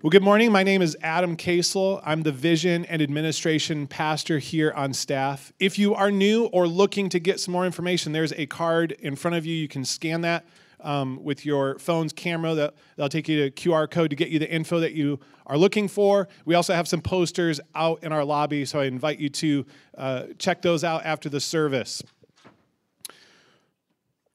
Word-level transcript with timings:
Well, 0.00 0.10
good 0.10 0.22
morning. 0.22 0.52
My 0.52 0.62
name 0.62 0.80
is 0.80 0.96
Adam 1.02 1.36
Kasel. 1.36 2.00
I'm 2.04 2.22
the 2.22 2.30
Vision 2.30 2.84
and 2.84 3.02
Administration 3.02 3.88
Pastor 3.88 4.38
here 4.38 4.72
on 4.76 4.92
staff. 4.92 5.52
If 5.58 5.76
you 5.76 5.92
are 5.92 6.12
new 6.12 6.44
or 6.44 6.68
looking 6.68 7.08
to 7.08 7.18
get 7.18 7.40
some 7.40 7.50
more 7.50 7.66
information, 7.66 8.12
there's 8.12 8.32
a 8.34 8.46
card 8.46 8.92
in 8.92 9.16
front 9.16 9.36
of 9.36 9.44
you. 9.44 9.56
You 9.56 9.66
can 9.66 9.84
scan 9.84 10.20
that 10.20 10.46
um, 10.82 11.18
with 11.24 11.44
your 11.44 11.80
phone's 11.80 12.12
camera. 12.12 12.54
That, 12.54 12.74
that'll 12.94 13.08
take 13.08 13.28
you 13.28 13.50
to 13.50 13.50
QR 13.50 13.90
code 13.90 14.10
to 14.10 14.16
get 14.16 14.28
you 14.28 14.38
the 14.38 14.48
info 14.48 14.78
that 14.78 14.92
you 14.92 15.18
are 15.48 15.58
looking 15.58 15.88
for. 15.88 16.28
We 16.44 16.54
also 16.54 16.74
have 16.74 16.86
some 16.86 17.02
posters 17.02 17.60
out 17.74 18.04
in 18.04 18.12
our 18.12 18.24
lobby, 18.24 18.66
so 18.66 18.78
I 18.78 18.84
invite 18.84 19.18
you 19.18 19.30
to 19.30 19.66
uh, 19.96 20.22
check 20.38 20.62
those 20.62 20.84
out 20.84 21.06
after 21.06 21.28
the 21.28 21.40
service. 21.40 22.04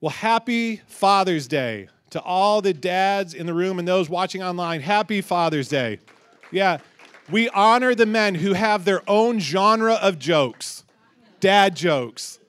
Well, 0.02 0.10
happy 0.10 0.82
Father's 0.88 1.48
Day 1.48 1.88
to 2.14 2.22
all 2.22 2.62
the 2.62 2.74
dads 2.74 3.34
in 3.34 3.48
the 3.48 3.54
room 3.56 3.80
and 3.80 3.88
those 3.88 4.08
watching 4.08 4.44
online, 4.44 4.82
happy 4.82 5.20
Father's 5.20 5.68
Day. 5.68 5.98
Yeah, 6.52 6.78
we 7.32 7.50
honor 7.50 7.96
the 7.96 8.06
men 8.06 8.36
who 8.36 8.54
have 8.54 8.86
their 8.86 9.02
own 9.10 9.40
genre 9.40 9.96
of 9.96 10.20
jokes, 10.20 10.84
dad 11.40 11.76
jokes, 11.76 12.40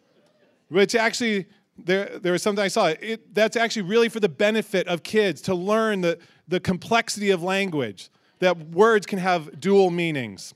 which 0.68 0.94
actually, 0.94 1.46
there, 1.78 2.18
there 2.18 2.32
was 2.32 2.42
something 2.42 2.62
I 2.62 2.68
saw. 2.68 2.88
It, 2.88 3.34
that's 3.34 3.56
actually 3.56 3.82
really 3.82 4.10
for 4.10 4.20
the 4.20 4.28
benefit 4.28 4.86
of 4.86 5.02
kids 5.02 5.40
to 5.42 5.54
learn 5.54 6.02
the, 6.02 6.18
the 6.46 6.60
complexity 6.60 7.30
of 7.30 7.42
language, 7.42 8.10
that 8.40 8.58
words 8.68 9.06
can 9.06 9.18
have 9.18 9.58
dual 9.58 9.90
meanings. 9.90 10.52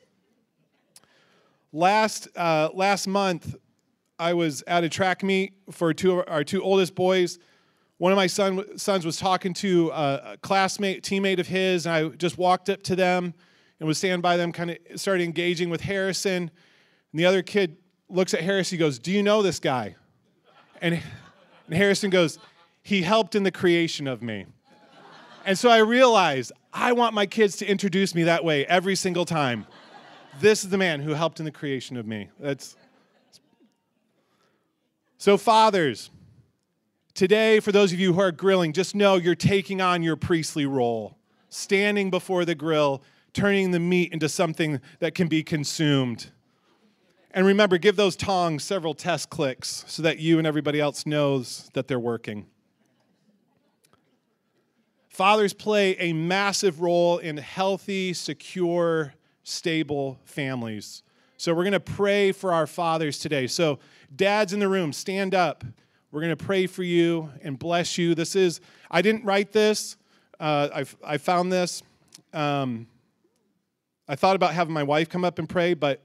Last, 1.73 2.29
uh, 2.37 2.69
last 2.75 3.07
month, 3.07 3.57
I 4.19 4.35
was 4.35 4.63
at 4.67 4.85
a 4.85 4.91
track 4.91 5.23
meet 5.23 5.55
for 5.71 5.95
two 5.95 6.23
our 6.27 6.45
two 6.45 6.63
oldest 6.63 6.95
boys 6.95 7.39
one 7.99 8.13
of 8.13 8.17
my 8.17 8.29
son, 8.29 8.79
sons 8.79 9.05
was 9.05 9.17
talking 9.17 9.53
to 9.55 9.91
a, 9.91 10.37
classmate, 10.41 11.03
teammate 11.03 11.41
of 11.41 11.49
his, 11.49 11.85
and 11.85 11.95
I 11.95 12.09
just 12.17 12.39
walked 12.39 12.71
up 12.71 12.83
to 12.85 12.97
them 12.97 13.35
and 13.81 13.87
was 13.87 13.99
standing 13.99 14.21
by 14.21 14.37
them, 14.37 14.53
kind 14.53 14.71
of 14.71 14.79
started 15.01 15.25
engaging 15.25 15.69
with 15.69 15.81
Harrison. 15.81 16.51
And 17.13 17.21
the 17.21 17.27
other 17.27 17.43
kid 17.43 17.77
looks 18.09 18.35
at 18.35 18.41
Harrison, 18.41 18.77
he 18.77 18.79
goes, 18.79 18.99
Do 18.99 19.11
you 19.11 19.23
know 19.23 19.43
this 19.43 19.59
guy? 19.59 19.97
And, 20.81 21.03
and 21.67 21.75
Harrison 21.75 22.11
goes, 22.11 22.39
He 22.83 23.03
helped 23.03 23.35
in 23.35 23.43
the 23.43 23.51
creation 23.51 24.07
of 24.07 24.23
me. 24.23 24.47
And 25.45 25.59
so 25.59 25.69
I 25.69 25.79
realized 25.79 26.53
I 26.73 26.93
want 26.93 27.15
my 27.15 27.27
kids 27.27 27.57
to 27.57 27.67
introduce 27.67 28.15
me 28.15 28.25
that 28.25 28.45
way 28.45 28.65
every 28.67 28.95
single 28.95 29.25
time. 29.25 29.67
This 30.41 30.63
is 30.63 30.71
the 30.71 30.79
man 30.79 31.01
who 31.01 31.15
helped 31.15 31.41
in 31.41 31.45
the 31.45 31.51
creation 31.51 31.97
of 31.97 32.07
me. 32.07 32.29
That's 32.39 32.77
so, 35.21 35.37
fathers, 35.37 36.11
Today, 37.19 37.59
for 37.59 37.73
those 37.73 37.93
of 37.93 37.99
you 37.99 38.13
who 38.13 38.21
are 38.21 38.31
grilling, 38.31 38.73
just 38.73 38.95
know 38.95 39.17
you're 39.17 39.35
taking 39.35 39.81
on 39.81 40.05
your 40.05 40.15
priestly 40.15 40.67
role, 40.67 41.19
standing 41.49 42.11
before 42.11 42.45
the 42.45 42.55
grill, 42.55 43.03
turning 43.33 43.73
the 43.73 43.81
meat 43.81 44.13
into 44.13 44.29
something 44.29 44.81
that 45.01 45.17
can 45.17 45.27
be 45.27 45.43
consumed. 45.43 46.31
And 47.33 47.45
remember, 47.45 47.77
give 47.77 47.97
those 47.97 48.15
tongs 48.15 48.63
several 48.63 48.95
test 48.95 49.31
clicks 49.31 49.85
so 49.89 50.01
that 50.03 50.21
you 50.21 50.39
and 50.39 50.47
everybody 50.47 50.79
else 50.79 51.07
knows 51.07 51.69
that 51.75 51.89
they're 51.89 51.99
working. 51.99 52.47
Fathers 55.09 55.53
play 55.53 55.97
a 55.97 56.13
massive 56.13 56.81
role 56.81 57.19
in 57.19 57.37
healthy, 57.37 58.13
secure, 58.13 59.13
stable 59.43 60.21
families. 60.25 61.03
So 61.37 61.53
we're 61.53 61.65
going 61.65 61.73
to 61.73 61.81
pray 61.81 62.31
for 62.31 62.53
our 62.53 62.69
fathers 62.69 63.19
today. 63.19 63.49
So, 63.49 63.81
dads 64.15 64.53
in 64.53 64.61
the 64.61 64.69
room, 64.69 64.93
stand 64.93 65.35
up. 65.35 65.65
We're 66.11 66.23
going 66.23 66.37
to 66.37 66.45
pray 66.45 66.67
for 66.67 66.83
you 66.83 67.31
and 67.43 67.59
bless 67.59 67.99
you. 67.99 68.15
This 68.15 68.35
is, 68.35 68.61
I 68.91 69.03
didn't 69.03 69.25
write 69.25 69.53
this, 69.53 69.97
uh, 70.41 70.69
I, 70.75 70.85
I 71.05 71.19
found 71.19 71.53
this. 71.53 71.83
Um, 72.33 72.87
I 74.09 74.17
thought 74.17 74.37
about 74.37 74.55
having 74.55 74.73
my 74.73 74.83
wife 74.83 75.11
come 75.11 75.25
up 75.25 75.39
and 75.39 75.49
pray, 75.49 75.75
but 75.75 76.01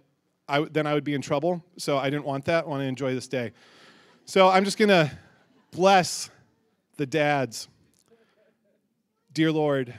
I, 0.47 0.61
then 0.63 0.85
I 0.85 0.93
would 0.93 1.05
be 1.05 1.13
in 1.13 1.21
trouble. 1.21 1.63
So 1.77 1.97
I 1.97 2.09
didn't 2.09 2.25
want 2.25 2.45
that. 2.45 2.65
I 2.65 2.67
want 2.67 2.81
to 2.81 2.85
enjoy 2.85 3.13
this 3.13 3.29
day. 3.29 3.53
So 4.25 4.49
I'm 4.49 4.65
just 4.65 4.77
going 4.77 4.89
to 4.89 5.11
bless 5.71 6.29
the 6.97 7.05
dads. 7.05 7.69
Dear 9.31 9.51
Lord, 9.51 9.93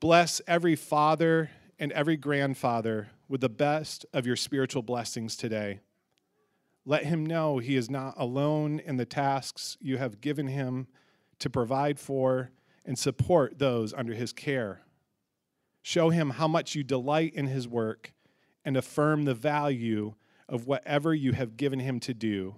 bless 0.00 0.40
every 0.48 0.74
father 0.74 1.50
and 1.78 1.92
every 1.92 2.16
grandfather 2.16 3.08
with 3.28 3.40
the 3.40 3.48
best 3.48 4.04
of 4.12 4.26
your 4.26 4.36
spiritual 4.36 4.82
blessings 4.82 5.36
today. 5.36 5.80
Let 6.86 7.06
him 7.06 7.24
know 7.24 7.58
he 7.58 7.76
is 7.76 7.90
not 7.90 8.14
alone 8.16 8.78
in 8.78 8.96
the 8.96 9.06
tasks 9.06 9.76
you 9.80 9.96
have 9.96 10.20
given 10.20 10.48
him 10.48 10.86
to 11.38 11.48
provide 11.48 11.98
for 11.98 12.50
and 12.84 12.98
support 12.98 13.58
those 13.58 13.94
under 13.94 14.14
his 14.14 14.32
care. 14.32 14.82
Show 15.82 16.10
him 16.10 16.30
how 16.30 16.48
much 16.48 16.74
you 16.74 16.82
delight 16.82 17.34
in 17.34 17.46
his 17.46 17.66
work 17.66 18.12
and 18.64 18.76
affirm 18.76 19.24
the 19.24 19.34
value 19.34 20.14
of 20.48 20.66
whatever 20.66 21.14
you 21.14 21.32
have 21.32 21.56
given 21.56 21.80
him 21.80 22.00
to 22.00 22.12
do, 22.12 22.56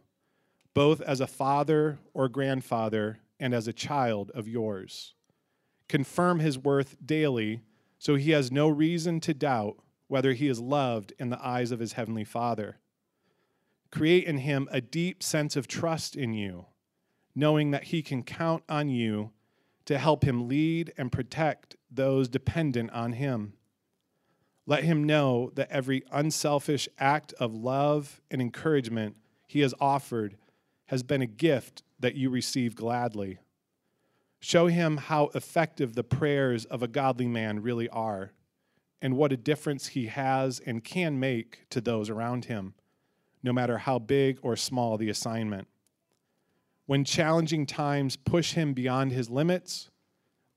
both 0.74 1.00
as 1.00 1.20
a 1.20 1.26
father 1.26 1.98
or 2.12 2.28
grandfather 2.28 3.20
and 3.38 3.54
as 3.54 3.68
a 3.68 3.72
child 3.72 4.30
of 4.34 4.48
yours. 4.48 5.14
Confirm 5.88 6.40
his 6.40 6.58
worth 6.58 6.96
daily 7.04 7.62
so 7.98 8.16
he 8.16 8.32
has 8.32 8.52
no 8.52 8.68
reason 8.68 9.20
to 9.20 9.34
doubt 9.34 9.76
whether 10.08 10.32
he 10.32 10.48
is 10.48 10.60
loved 10.60 11.12
in 11.18 11.30
the 11.30 11.44
eyes 11.44 11.70
of 11.70 11.80
his 11.80 11.94
heavenly 11.94 12.24
Father. 12.24 12.78
Create 13.90 14.24
in 14.24 14.38
him 14.38 14.68
a 14.70 14.80
deep 14.80 15.22
sense 15.22 15.56
of 15.56 15.68
trust 15.68 16.16
in 16.16 16.32
you, 16.32 16.66
knowing 17.34 17.70
that 17.70 17.84
he 17.84 18.02
can 18.02 18.22
count 18.22 18.62
on 18.68 18.88
you 18.88 19.30
to 19.84 19.98
help 19.98 20.24
him 20.24 20.48
lead 20.48 20.92
and 20.98 21.12
protect 21.12 21.76
those 21.90 22.28
dependent 22.28 22.90
on 22.90 23.12
him. 23.12 23.54
Let 24.66 24.82
him 24.82 25.04
know 25.04 25.52
that 25.54 25.70
every 25.70 26.02
unselfish 26.10 26.88
act 26.98 27.32
of 27.34 27.54
love 27.54 28.20
and 28.30 28.42
encouragement 28.42 29.16
he 29.46 29.60
has 29.60 29.72
offered 29.80 30.36
has 30.86 31.04
been 31.04 31.22
a 31.22 31.26
gift 31.26 31.82
that 32.00 32.16
you 32.16 32.30
receive 32.30 32.74
gladly. 32.74 33.38
Show 34.40 34.66
him 34.66 34.96
how 34.96 35.30
effective 35.34 35.94
the 35.94 36.04
prayers 36.04 36.64
of 36.64 36.82
a 36.82 36.88
godly 36.88 37.26
man 37.28 37.62
really 37.62 37.88
are 37.88 38.32
and 39.00 39.16
what 39.16 39.32
a 39.32 39.36
difference 39.36 39.88
he 39.88 40.06
has 40.06 40.60
and 40.60 40.82
can 40.82 41.20
make 41.20 41.66
to 41.70 41.80
those 41.80 42.10
around 42.10 42.46
him 42.46 42.74
no 43.42 43.52
matter 43.52 43.78
how 43.78 43.98
big 43.98 44.38
or 44.42 44.56
small 44.56 44.96
the 44.96 45.08
assignment. 45.08 45.68
When 46.86 47.04
challenging 47.04 47.66
times 47.66 48.16
push 48.16 48.52
him 48.52 48.72
beyond 48.72 49.12
his 49.12 49.28
limits, 49.28 49.90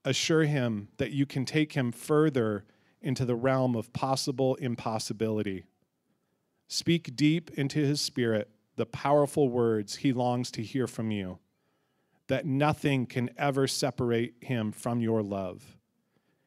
assure 0.06 0.44
him 0.44 0.90
that 0.98 1.12
you 1.12 1.26
can 1.26 1.46
take 1.46 1.74
him 1.74 1.92
further 1.92 2.66
into 3.02 3.26
the 3.26 3.36
realm 3.36 3.76
of 3.76 3.92
possible 3.94 4.56
impossibility. 4.56 5.66
Speak 6.68 7.16
deep 7.16 7.52
into 7.52 7.80
his 7.80 8.00
spirit 8.02 8.50
the 8.76 8.86
powerful 8.86 9.50
words 9.50 9.98
he 9.98 10.14
longs 10.14 10.52
to 10.52 10.64
hear 10.64 10.88
from 10.88 11.12
you, 11.12 11.40
that 12.28 12.46
nothing 12.46 13.06
can 13.06 13.30
ever 13.38 13.68
separate 13.68 14.36
him 14.40 14.72
from 14.72 15.02
your 15.02 15.22
love. 15.22 15.78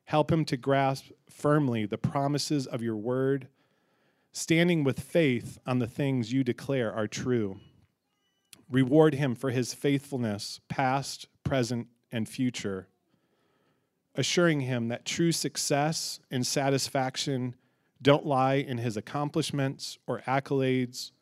Help 0.05 0.33
him 0.33 0.45
to 0.47 0.57
grasp 0.57 1.11
firmly 1.29 1.87
the 1.87 1.99
promises 1.99 2.67
of 2.67 2.83
your 2.83 2.97
word 2.97 3.49
standing 4.33 4.83
with 4.83 5.01
faith 5.01 5.59
on 5.67 5.79
the 5.79 5.87
things 5.87 6.33
you 6.33 6.43
declare 6.43 6.93
are 6.93 7.07
true. 7.07 7.61
Reward 8.71 9.15
him 9.15 9.35
for 9.35 9.51
his 9.51 9.75
faithfulness, 9.75 10.61
past, 10.69 11.29
present, 11.45 11.89
and 12.11 12.29
future, 12.29 12.89
assuring 14.15 14.63
him 14.63 14.89
that 14.89 15.05
true 15.05 15.33
success 15.33 16.21
and 16.31 16.47
satisfaction 16.47 17.55
don't 18.01 18.27
lie 18.27 18.55
in 18.55 18.79
his 18.79 18.97
accomplishments 18.97 19.99
or 20.07 20.23
accolades, 20.27 21.13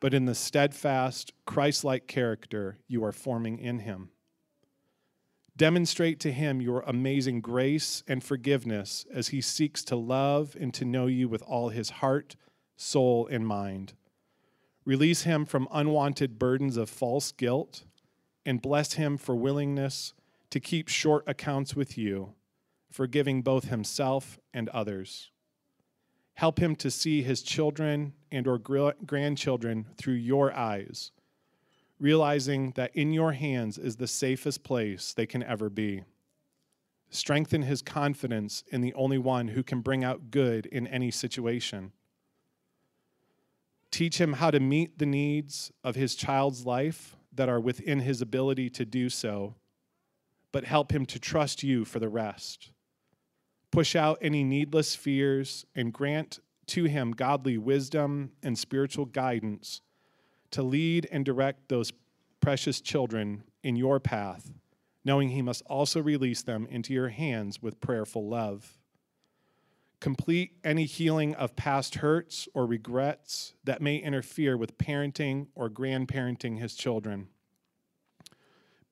but 0.00 0.14
in 0.14 0.24
the 0.24 0.34
steadfast, 0.34 1.32
Christ 1.44 1.84
like 1.84 2.06
character 2.06 2.78
you 2.86 3.04
are 3.04 3.12
forming 3.12 3.58
in 3.58 3.80
him. 3.80 4.10
Demonstrate 5.56 6.18
to 6.20 6.32
him 6.32 6.60
your 6.60 6.80
amazing 6.80 7.40
grace 7.40 8.02
and 8.08 8.24
forgiveness 8.24 9.06
as 9.12 9.28
he 9.28 9.40
seeks 9.40 9.84
to 9.84 9.94
love 9.94 10.56
and 10.60 10.74
to 10.74 10.84
know 10.84 11.06
you 11.06 11.28
with 11.28 11.42
all 11.42 11.68
his 11.68 11.90
heart, 11.90 12.34
soul, 12.76 13.28
and 13.28 13.46
mind. 13.46 13.92
Release 14.84 15.22
him 15.22 15.44
from 15.44 15.68
unwanted 15.70 16.40
burdens 16.40 16.76
of 16.76 16.90
false 16.90 17.30
guilt 17.30 17.84
and 18.44 18.60
bless 18.60 18.94
him 18.94 19.16
for 19.16 19.36
willingness 19.36 20.12
to 20.50 20.58
keep 20.58 20.88
short 20.88 21.22
accounts 21.28 21.76
with 21.76 21.96
you, 21.96 22.34
forgiving 22.90 23.40
both 23.40 23.64
himself 23.64 24.40
and 24.52 24.68
others. 24.70 25.30
Help 26.34 26.58
him 26.58 26.74
to 26.74 26.90
see 26.90 27.22
his 27.22 27.42
children 27.42 28.12
and 28.32 28.48
or 28.48 28.58
grandchildren 28.58 29.86
through 29.96 30.14
your 30.14 30.52
eyes 30.52 31.12
realizing 32.04 32.70
that 32.72 32.94
in 32.94 33.14
your 33.14 33.32
hands 33.32 33.78
is 33.78 33.96
the 33.96 34.06
safest 34.06 34.62
place 34.62 35.14
they 35.14 35.24
can 35.24 35.42
ever 35.42 35.70
be. 35.70 36.02
Strengthen 37.08 37.62
his 37.62 37.80
confidence 37.80 38.62
in 38.70 38.82
the 38.82 38.92
only 38.92 39.16
one 39.16 39.48
who 39.48 39.62
can 39.62 39.80
bring 39.80 40.04
out 40.04 40.30
good 40.30 40.66
in 40.66 40.86
any 40.86 41.10
situation. 41.10 41.92
Teach 43.90 44.20
him 44.20 44.34
how 44.34 44.50
to 44.50 44.60
meet 44.60 44.98
the 44.98 45.06
needs 45.06 45.72
of 45.82 45.94
his 45.94 46.14
child's 46.14 46.66
life 46.66 47.16
that 47.32 47.48
are 47.48 47.58
within 47.58 48.00
his 48.00 48.20
ability 48.20 48.68
to 48.68 48.84
do 48.84 49.08
so, 49.08 49.54
but 50.52 50.64
help 50.64 50.92
him 50.92 51.06
to 51.06 51.18
trust 51.18 51.62
you 51.62 51.86
for 51.86 52.00
the 52.00 52.10
rest. 52.10 52.70
push 53.70 53.96
out 53.96 54.18
any 54.20 54.44
needless 54.44 54.94
fears, 54.94 55.64
and 55.74 55.90
grant 55.92 56.38
to 56.66 56.84
him 56.84 57.12
godly 57.12 57.56
wisdom 57.56 58.30
and 58.42 58.58
spiritual 58.58 59.06
guidance 59.06 59.80
to 60.54 60.62
lead 60.62 61.08
and 61.10 61.24
direct 61.24 61.68
those 61.68 61.92
precious 62.40 62.80
children 62.80 63.42
in 63.64 63.74
your 63.74 63.98
path, 63.98 64.52
knowing 65.04 65.30
he 65.30 65.42
must 65.42 65.62
also 65.66 66.00
release 66.00 66.42
them 66.42 66.68
into 66.70 66.92
your 66.94 67.08
hands 67.08 67.60
with 67.60 67.80
prayerful 67.80 68.28
love. 68.28 68.78
Complete 69.98 70.52
any 70.62 70.84
healing 70.84 71.34
of 71.34 71.56
past 71.56 71.96
hurts 71.96 72.46
or 72.54 72.66
regrets 72.66 73.54
that 73.64 73.82
may 73.82 73.96
interfere 73.96 74.56
with 74.56 74.78
parenting 74.78 75.48
or 75.56 75.68
grandparenting 75.68 76.60
his 76.60 76.76
children. 76.76 77.26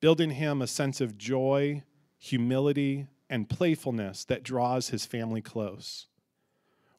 Build 0.01 0.19
in 0.19 0.31
him 0.31 0.61
a 0.61 0.67
sense 0.67 0.99
of 0.99 1.17
joy, 1.17 1.83
humility, 2.17 3.07
and 3.29 3.49
playfulness 3.49 4.25
that 4.25 4.43
draws 4.43 4.89
his 4.89 5.05
family 5.05 5.41
close. 5.41 6.07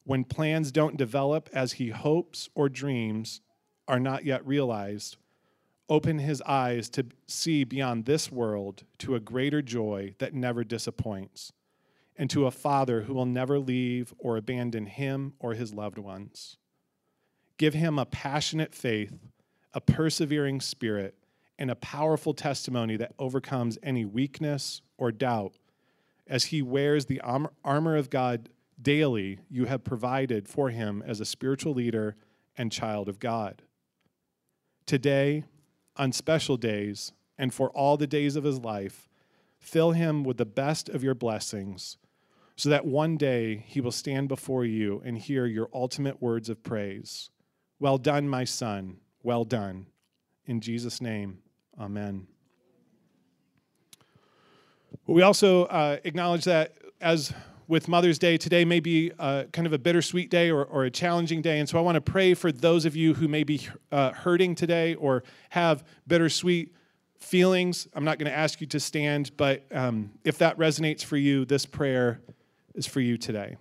When 0.05 0.23
plans 0.23 0.71
don't 0.71 0.97
develop 0.97 1.49
as 1.53 1.73
he 1.73 1.89
hopes 1.89 2.49
or 2.55 2.67
dreams 2.67 3.41
are 3.87 3.99
not 3.99 4.25
yet 4.25 4.45
realized, 4.45 5.17
open 5.89 6.19
his 6.19 6.41
eyes 6.43 6.89
to 6.89 7.05
see 7.27 7.63
beyond 7.63 8.05
this 8.05 8.31
world 8.31 8.83
to 8.97 9.15
a 9.15 9.19
greater 9.19 9.61
joy 9.61 10.15
that 10.19 10.33
never 10.33 10.63
disappoints, 10.63 11.51
and 12.17 12.29
to 12.29 12.47
a 12.47 12.51
Father 12.51 13.03
who 13.03 13.13
will 13.13 13.25
never 13.25 13.59
leave 13.59 14.13
or 14.17 14.37
abandon 14.37 14.85
him 14.87 15.33
or 15.39 15.53
his 15.53 15.73
loved 15.73 15.97
ones. 15.97 16.57
Give 17.57 17.73
him 17.73 17.99
a 17.99 18.05
passionate 18.05 18.73
faith, 18.73 19.13
a 19.73 19.81
persevering 19.81 20.61
spirit, 20.61 21.15
and 21.57 21.71
a 21.71 21.75
powerful 21.75 22.33
testimony 22.33 22.97
that 22.97 23.13
overcomes 23.17 23.77
any 23.83 24.05
weakness 24.05 24.81
or 24.97 25.11
doubt 25.11 25.53
as 26.27 26.45
he 26.45 26.61
wears 26.61 27.05
the 27.05 27.21
armor 27.21 27.95
of 27.95 28.09
God 28.09 28.49
daily 28.81 29.39
you 29.49 29.65
have 29.65 29.83
provided 29.83 30.47
for 30.47 30.69
him 30.69 31.03
as 31.05 31.19
a 31.19 31.25
spiritual 31.25 31.73
leader 31.73 32.15
and 32.57 32.71
child 32.71 33.07
of 33.07 33.19
God. 33.19 33.61
Today, 34.85 35.43
on 35.95 36.11
special 36.11 36.57
days, 36.57 37.11
and 37.37 37.53
for 37.53 37.69
all 37.71 37.97
the 37.97 38.07
days 38.07 38.35
of 38.35 38.43
his 38.43 38.59
life, 38.59 39.09
fill 39.57 39.91
him 39.91 40.23
with 40.23 40.37
the 40.37 40.45
best 40.45 40.89
of 40.89 41.03
your 41.03 41.15
blessings, 41.15 41.97
so 42.55 42.69
that 42.69 42.85
one 42.85 43.17
day 43.17 43.63
he 43.67 43.81
will 43.81 43.91
stand 43.91 44.27
before 44.27 44.63
you 44.63 45.01
and 45.03 45.17
hear 45.17 45.45
your 45.45 45.69
ultimate 45.73 46.21
words 46.21 46.49
of 46.49 46.63
praise. 46.63 47.29
Well 47.79 47.97
done, 47.97 48.29
my 48.29 48.43
son. 48.43 48.97
Well 49.23 49.43
done. 49.43 49.87
In 50.45 50.61
Jesus' 50.61 51.01
name, 51.01 51.39
amen. 51.79 52.27
We 55.07 55.23
also 55.23 55.65
uh, 55.65 55.97
acknowledge 56.03 56.45
that 56.45 56.77
as 57.01 57.33
with 57.67 57.87
Mother's 57.87 58.19
Day, 58.19 58.37
today 58.37 58.65
may 58.65 58.79
be 58.79 59.11
uh, 59.17 59.43
kind 59.51 59.65
of 59.65 59.73
a 59.73 59.79
bittersweet 59.79 60.29
day 60.29 60.51
or, 60.51 60.63
or, 60.65 60.85
a 60.85 60.91
challenging 60.91 61.41
day. 61.41 61.59
And 61.59 61.67
so 61.67 61.77
I 61.77 61.81
want 61.81 61.95
to 61.95 62.01
pray 62.01 62.33
for 62.33 62.51
those 62.51 62.85
of 62.85 62.95
you 62.95 63.13
who 63.13 63.27
may 63.27 63.43
be 63.43 63.67
uh, 63.91 64.11
hurting 64.11 64.55
today 64.55 64.95
or 64.95 65.23
have 65.49 65.83
bittersweet 66.07 66.73
feelings. 67.17 67.87
I'm 67.93 68.03
not 68.03 68.19
going 68.19 68.31
to 68.31 68.37
ask 68.37 68.61
you 68.61 68.67
to 68.67 68.79
stand, 68.79 69.31
but 69.37 69.65
um, 69.71 70.11
if 70.23 70.37
that 70.37 70.57
resonates 70.57 71.03
for 71.03 71.17
you, 71.17 71.45
this 71.45 71.65
prayer 71.65 72.21
is 72.75 72.85
for 72.85 72.99
you 72.99 73.17
today. 73.17 73.57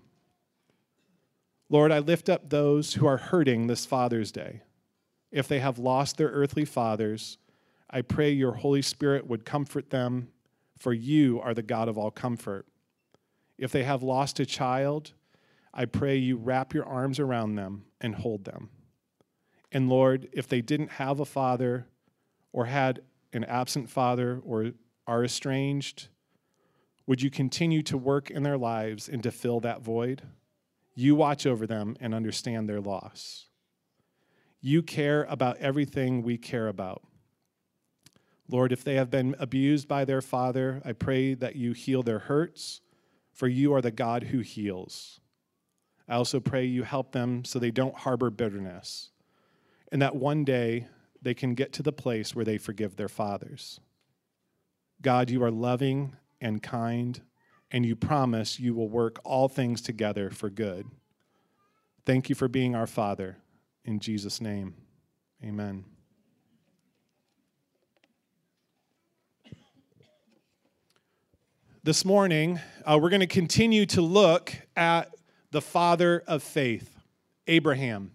Lord, 1.70 1.90
I 1.90 2.00
lift 2.00 2.28
up 2.28 2.50
those 2.50 2.94
who 2.94 3.06
are 3.06 3.16
hurting 3.16 3.66
this 3.66 3.86
Father's 3.86 4.30
Day. 4.30 4.60
If 5.32 5.48
they 5.48 5.60
have 5.60 5.78
lost 5.78 6.18
their 6.18 6.28
earthly 6.28 6.64
fathers, 6.64 7.38
I 7.90 8.02
pray 8.02 8.30
your 8.30 8.52
Holy 8.52 8.82
Spirit 8.82 9.26
would 9.26 9.44
comfort 9.44 9.90
them, 9.90 10.28
for 10.78 10.92
you 10.92 11.40
are 11.40 11.54
the 11.54 11.62
God 11.62 11.88
of 11.88 11.96
all 11.96 12.10
comfort. 12.10 12.66
If 13.58 13.72
they 13.72 13.84
have 13.84 14.02
lost 14.02 14.40
a 14.40 14.46
child, 14.46 15.12
I 15.72 15.84
pray 15.84 16.16
you 16.16 16.36
wrap 16.36 16.74
your 16.74 16.84
arms 16.84 17.18
around 17.18 17.54
them 17.54 17.84
and 18.00 18.14
hold 18.14 18.44
them. 18.44 18.70
And 19.72 19.88
Lord, 19.88 20.28
if 20.32 20.48
they 20.48 20.60
didn't 20.60 20.92
have 20.92 21.20
a 21.20 21.24
father 21.24 21.86
or 22.52 22.66
had 22.66 23.00
an 23.32 23.44
absent 23.44 23.90
father 23.90 24.40
or 24.44 24.72
are 25.06 25.24
estranged, 25.24 26.08
would 27.06 27.20
you 27.20 27.30
continue 27.30 27.82
to 27.82 27.98
work 27.98 28.30
in 28.30 28.44
their 28.44 28.56
lives 28.56 29.08
and 29.08 29.22
to 29.24 29.30
fill 29.30 29.60
that 29.60 29.82
void? 29.82 30.22
You 30.94 31.16
watch 31.16 31.44
over 31.44 31.66
them 31.66 31.96
and 32.00 32.14
understand 32.14 32.68
their 32.68 32.80
loss. 32.80 33.46
You 34.60 34.82
care 34.82 35.24
about 35.24 35.58
everything 35.58 36.22
we 36.22 36.38
care 36.38 36.68
about. 36.68 37.02
Lord, 38.48 38.72
if 38.72 38.84
they 38.84 38.94
have 38.94 39.10
been 39.10 39.34
abused 39.38 39.88
by 39.88 40.04
their 40.04 40.22
father, 40.22 40.80
I 40.84 40.92
pray 40.92 41.34
that 41.34 41.56
you 41.56 41.72
heal 41.72 42.02
their 42.02 42.20
hurts 42.20 42.80
for 43.34 43.48
you 43.48 43.74
are 43.74 43.82
the 43.82 43.90
God 43.90 44.24
who 44.24 44.38
heals. 44.38 45.20
I 46.08 46.14
also 46.14 46.40
pray 46.40 46.64
you 46.64 46.84
help 46.84 47.12
them 47.12 47.44
so 47.44 47.58
they 47.58 47.70
don't 47.70 47.96
harbor 47.96 48.30
bitterness, 48.30 49.10
and 49.90 50.00
that 50.00 50.16
one 50.16 50.44
day 50.44 50.86
they 51.20 51.34
can 51.34 51.54
get 51.54 51.72
to 51.74 51.82
the 51.82 51.92
place 51.92 52.34
where 52.34 52.44
they 52.44 52.58
forgive 52.58 52.96
their 52.96 53.08
fathers. 53.08 53.80
God, 55.02 55.30
you 55.30 55.42
are 55.42 55.50
loving 55.50 56.16
and 56.40 56.62
kind, 56.62 57.20
and 57.70 57.84
you 57.84 57.96
promise 57.96 58.60
you 58.60 58.74
will 58.74 58.88
work 58.88 59.18
all 59.24 59.48
things 59.48 59.80
together 59.82 60.30
for 60.30 60.50
good. 60.50 60.86
Thank 62.06 62.28
you 62.28 62.34
for 62.34 62.48
being 62.48 62.74
our 62.74 62.86
Father. 62.86 63.38
In 63.84 63.98
Jesus' 63.98 64.40
name, 64.40 64.74
amen. 65.42 65.93
This 71.84 72.02
morning, 72.02 72.60
uh, 72.86 72.98
we're 72.98 73.10
going 73.10 73.20
to 73.20 73.26
continue 73.26 73.84
to 73.84 74.00
look 74.00 74.54
at 74.74 75.14
the 75.50 75.60
father 75.60 76.24
of 76.26 76.42
faith, 76.42 76.98
Abraham. 77.46 78.10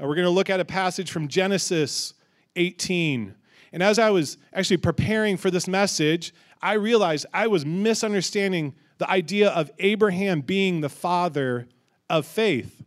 Uh, 0.00 0.06
we're 0.06 0.14
going 0.14 0.24
to 0.24 0.30
look 0.30 0.48
at 0.48 0.60
a 0.60 0.64
passage 0.64 1.10
from 1.10 1.26
Genesis 1.26 2.14
18. 2.54 3.34
And 3.72 3.82
as 3.82 3.98
I 3.98 4.10
was 4.10 4.38
actually 4.52 4.76
preparing 4.76 5.36
for 5.36 5.50
this 5.50 5.66
message, 5.66 6.32
I 6.62 6.74
realized 6.74 7.26
I 7.34 7.48
was 7.48 7.66
misunderstanding 7.66 8.72
the 8.98 9.10
idea 9.10 9.50
of 9.50 9.72
Abraham 9.80 10.40
being 10.40 10.80
the 10.80 10.88
father 10.88 11.66
of 12.08 12.24
faith. 12.24 12.84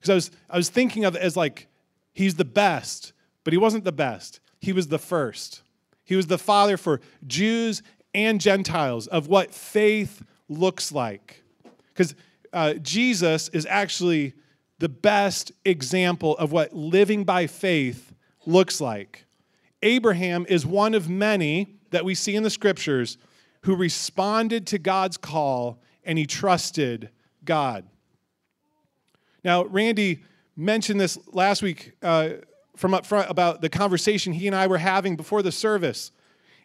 Because 0.00 0.08
I 0.08 0.14
was, 0.14 0.30
I 0.48 0.56
was 0.56 0.70
thinking 0.70 1.04
of 1.04 1.14
it 1.14 1.20
as 1.20 1.36
like, 1.36 1.68
he's 2.14 2.36
the 2.36 2.46
best, 2.46 3.12
but 3.44 3.52
he 3.52 3.58
wasn't 3.58 3.84
the 3.84 3.92
best. 3.92 4.40
He 4.60 4.72
was 4.72 4.88
the 4.88 4.98
first. 4.98 5.60
He 6.04 6.16
was 6.16 6.28
the 6.28 6.38
father 6.38 6.78
for 6.78 7.02
Jews 7.26 7.82
and 8.14 8.40
Gentiles 8.40 9.06
of 9.06 9.28
what 9.28 9.54
faith 9.54 10.22
looks 10.48 10.92
like. 10.92 11.42
Because 11.88 12.14
uh, 12.52 12.74
Jesus 12.74 13.48
is 13.50 13.66
actually 13.66 14.34
the 14.78 14.88
best 14.88 15.52
example 15.64 16.36
of 16.38 16.52
what 16.52 16.74
living 16.74 17.24
by 17.24 17.46
faith 17.46 18.12
looks 18.46 18.80
like. 18.80 19.24
Abraham 19.82 20.46
is 20.48 20.66
one 20.66 20.94
of 20.94 21.08
many 21.08 21.76
that 21.90 22.04
we 22.04 22.14
see 22.14 22.36
in 22.36 22.42
the 22.42 22.50
scriptures 22.50 23.18
who 23.62 23.76
responded 23.76 24.66
to 24.68 24.78
God's 24.78 25.16
call 25.16 25.80
and 26.04 26.18
he 26.18 26.26
trusted 26.26 27.10
God. 27.44 27.84
Now, 29.44 29.64
Randy 29.64 30.22
mentioned 30.56 31.00
this 31.00 31.18
last 31.32 31.62
week 31.62 31.92
uh, 32.02 32.30
from 32.76 32.94
up 32.94 33.06
front 33.06 33.30
about 33.30 33.60
the 33.60 33.68
conversation 33.68 34.32
he 34.32 34.46
and 34.46 34.56
I 34.56 34.66
were 34.66 34.78
having 34.78 35.16
before 35.16 35.42
the 35.42 35.52
service. 35.52 36.10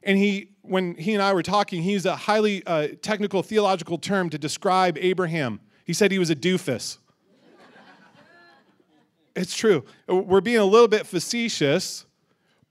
And 0.03 0.17
he, 0.17 0.49
when 0.67 0.95
he 0.95 1.13
and 1.13 1.23
I 1.23 1.33
were 1.33 1.43
talking, 1.43 1.81
he 1.81 1.93
used 1.93 2.05
a 2.05 2.15
highly 2.15 2.65
uh, 2.65 2.89
technical 3.01 3.43
theological 3.43 3.97
term 3.97 4.29
to 4.29 4.37
describe 4.37 4.97
Abraham. 4.97 5.59
He 5.85 5.93
said 5.93 6.11
he 6.11 6.19
was 6.19 6.29
a 6.29 6.35
doofus. 6.35 6.97
it's 9.35 9.55
true. 9.55 9.85
We're 10.07 10.41
being 10.41 10.57
a 10.57 10.65
little 10.65 10.87
bit 10.87 11.05
facetious, 11.05 12.05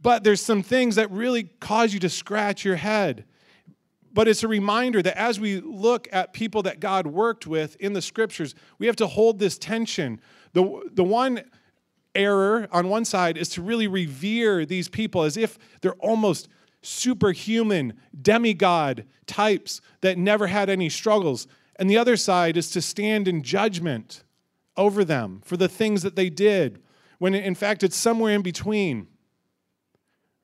but 0.00 0.24
there's 0.24 0.40
some 0.40 0.62
things 0.62 0.96
that 0.96 1.10
really 1.10 1.44
cause 1.60 1.94
you 1.94 2.00
to 2.00 2.08
scratch 2.08 2.64
your 2.64 2.76
head. 2.76 3.24
But 4.12 4.28
it's 4.28 4.42
a 4.42 4.48
reminder 4.48 5.02
that 5.02 5.18
as 5.18 5.38
we 5.38 5.60
look 5.60 6.08
at 6.10 6.32
people 6.32 6.62
that 6.62 6.80
God 6.80 7.06
worked 7.06 7.46
with 7.46 7.76
in 7.76 7.92
the 7.92 8.00
scriptures, 8.00 8.54
we 8.78 8.86
have 8.86 8.96
to 8.96 9.06
hold 9.06 9.38
this 9.38 9.58
tension. 9.58 10.20
The, 10.54 10.90
the 10.92 11.04
one 11.04 11.42
error 12.14 12.66
on 12.72 12.88
one 12.88 13.04
side 13.04 13.36
is 13.36 13.50
to 13.50 13.62
really 13.62 13.86
revere 13.86 14.64
these 14.64 14.88
people 14.88 15.22
as 15.22 15.36
if 15.36 15.58
they're 15.82 15.94
almost 15.94 16.48
superhuman 16.86 17.94
demigod 18.22 19.04
types 19.26 19.80
that 20.02 20.16
never 20.16 20.46
had 20.46 20.70
any 20.70 20.88
struggles. 20.88 21.46
And 21.76 21.90
the 21.90 21.98
other 21.98 22.16
side 22.16 22.56
is 22.56 22.70
to 22.70 22.80
stand 22.80 23.26
in 23.26 23.42
judgment 23.42 24.22
over 24.76 25.04
them 25.04 25.42
for 25.44 25.56
the 25.56 25.68
things 25.68 26.02
that 26.02 26.16
they 26.16 26.30
did, 26.30 26.82
when 27.18 27.34
in 27.34 27.54
fact 27.54 27.82
it's 27.82 27.96
somewhere 27.96 28.34
in 28.34 28.42
between. 28.42 29.08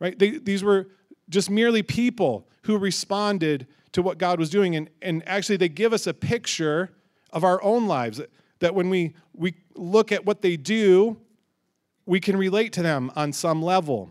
Right? 0.01 0.19
They, 0.19 0.39
these 0.39 0.65
were 0.65 0.89
just 1.29 1.49
merely 1.49 1.83
people 1.83 2.49
who 2.63 2.77
responded 2.77 3.67
to 3.93 4.03
what 4.03 4.19
God 4.19 4.39
was 4.39 4.51
doing. 4.51 4.75
And, 4.75 4.91
and 5.01 5.23
actually, 5.29 5.59
they 5.59 5.69
give 5.69 5.93
us 5.93 6.07
a 6.07 6.15
picture 6.15 6.91
of 7.31 7.45
our 7.45 7.63
own 7.63 7.87
lives 7.87 8.21
that 8.59 8.75
when 8.75 8.91
we, 8.91 9.15
we 9.35 9.55
look 9.75 10.13
at 10.13 10.25
what 10.25 10.43
they 10.43 10.57
do, 10.57 11.19
we 12.05 12.21
can 12.21 12.37
relate 12.37 12.73
to 12.75 12.83
them 12.83 13.13
on 13.15 13.33
some 13.33 13.63
level. 13.63 14.11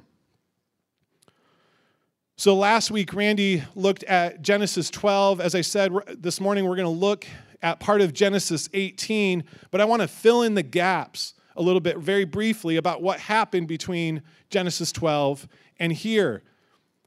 So 2.42 2.56
last 2.56 2.90
week, 2.90 3.14
Randy 3.14 3.62
looked 3.76 4.04
at 4.06 4.42
Genesis 4.42 4.90
12. 4.90 5.40
As 5.40 5.54
I 5.54 5.62
said, 5.62 5.94
this 6.18 6.42
morning 6.42 6.66
we're 6.66 6.76
going 6.76 6.88
to 6.88 6.90
look 6.90 7.28
at 7.62 7.80
part 7.80 8.02
of 8.02 8.14
Genesis 8.14 8.68
18, 8.74 9.44
but 9.70 9.80
I 9.80 9.86
want 9.86 10.02
to 10.02 10.08
fill 10.08 10.42
in 10.42 10.56
the 10.56 10.64
gaps 10.64 11.36
a 11.56 11.62
little 11.62 11.80
bit 11.80 12.00
very 12.00 12.26
briefly 12.26 12.78
about 12.78 13.04
what 13.04 13.20
happened 13.20 13.68
between 13.68 14.24
Genesis 14.50 14.92
12 14.92 15.48
and 15.78 15.94
here. 15.94 16.42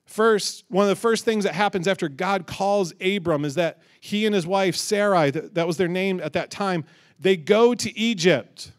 First, 0.07 0.67
one 0.69 0.85
of 0.85 0.89
the 0.89 0.95
first 0.95 1.25
things 1.25 1.43
that 1.43 1.55
happens 1.55 1.89
after 1.89 2.09
God 2.09 2.47
calls 2.47 2.95
Abram 3.05 3.45
is 3.45 3.57
that 3.57 3.81
he 3.99 4.27
and 4.27 4.37
his 4.37 4.47
wife 4.47 4.77
Sarai, 4.77 5.33
that 5.33 5.67
was 5.67 5.77
their 5.79 5.89
name 5.89 6.21
at 6.21 6.35
that 6.35 6.53
time, 6.53 6.85
they 7.19 7.37
go 7.37 7.75
to 7.75 7.99
Egypt 7.99 8.71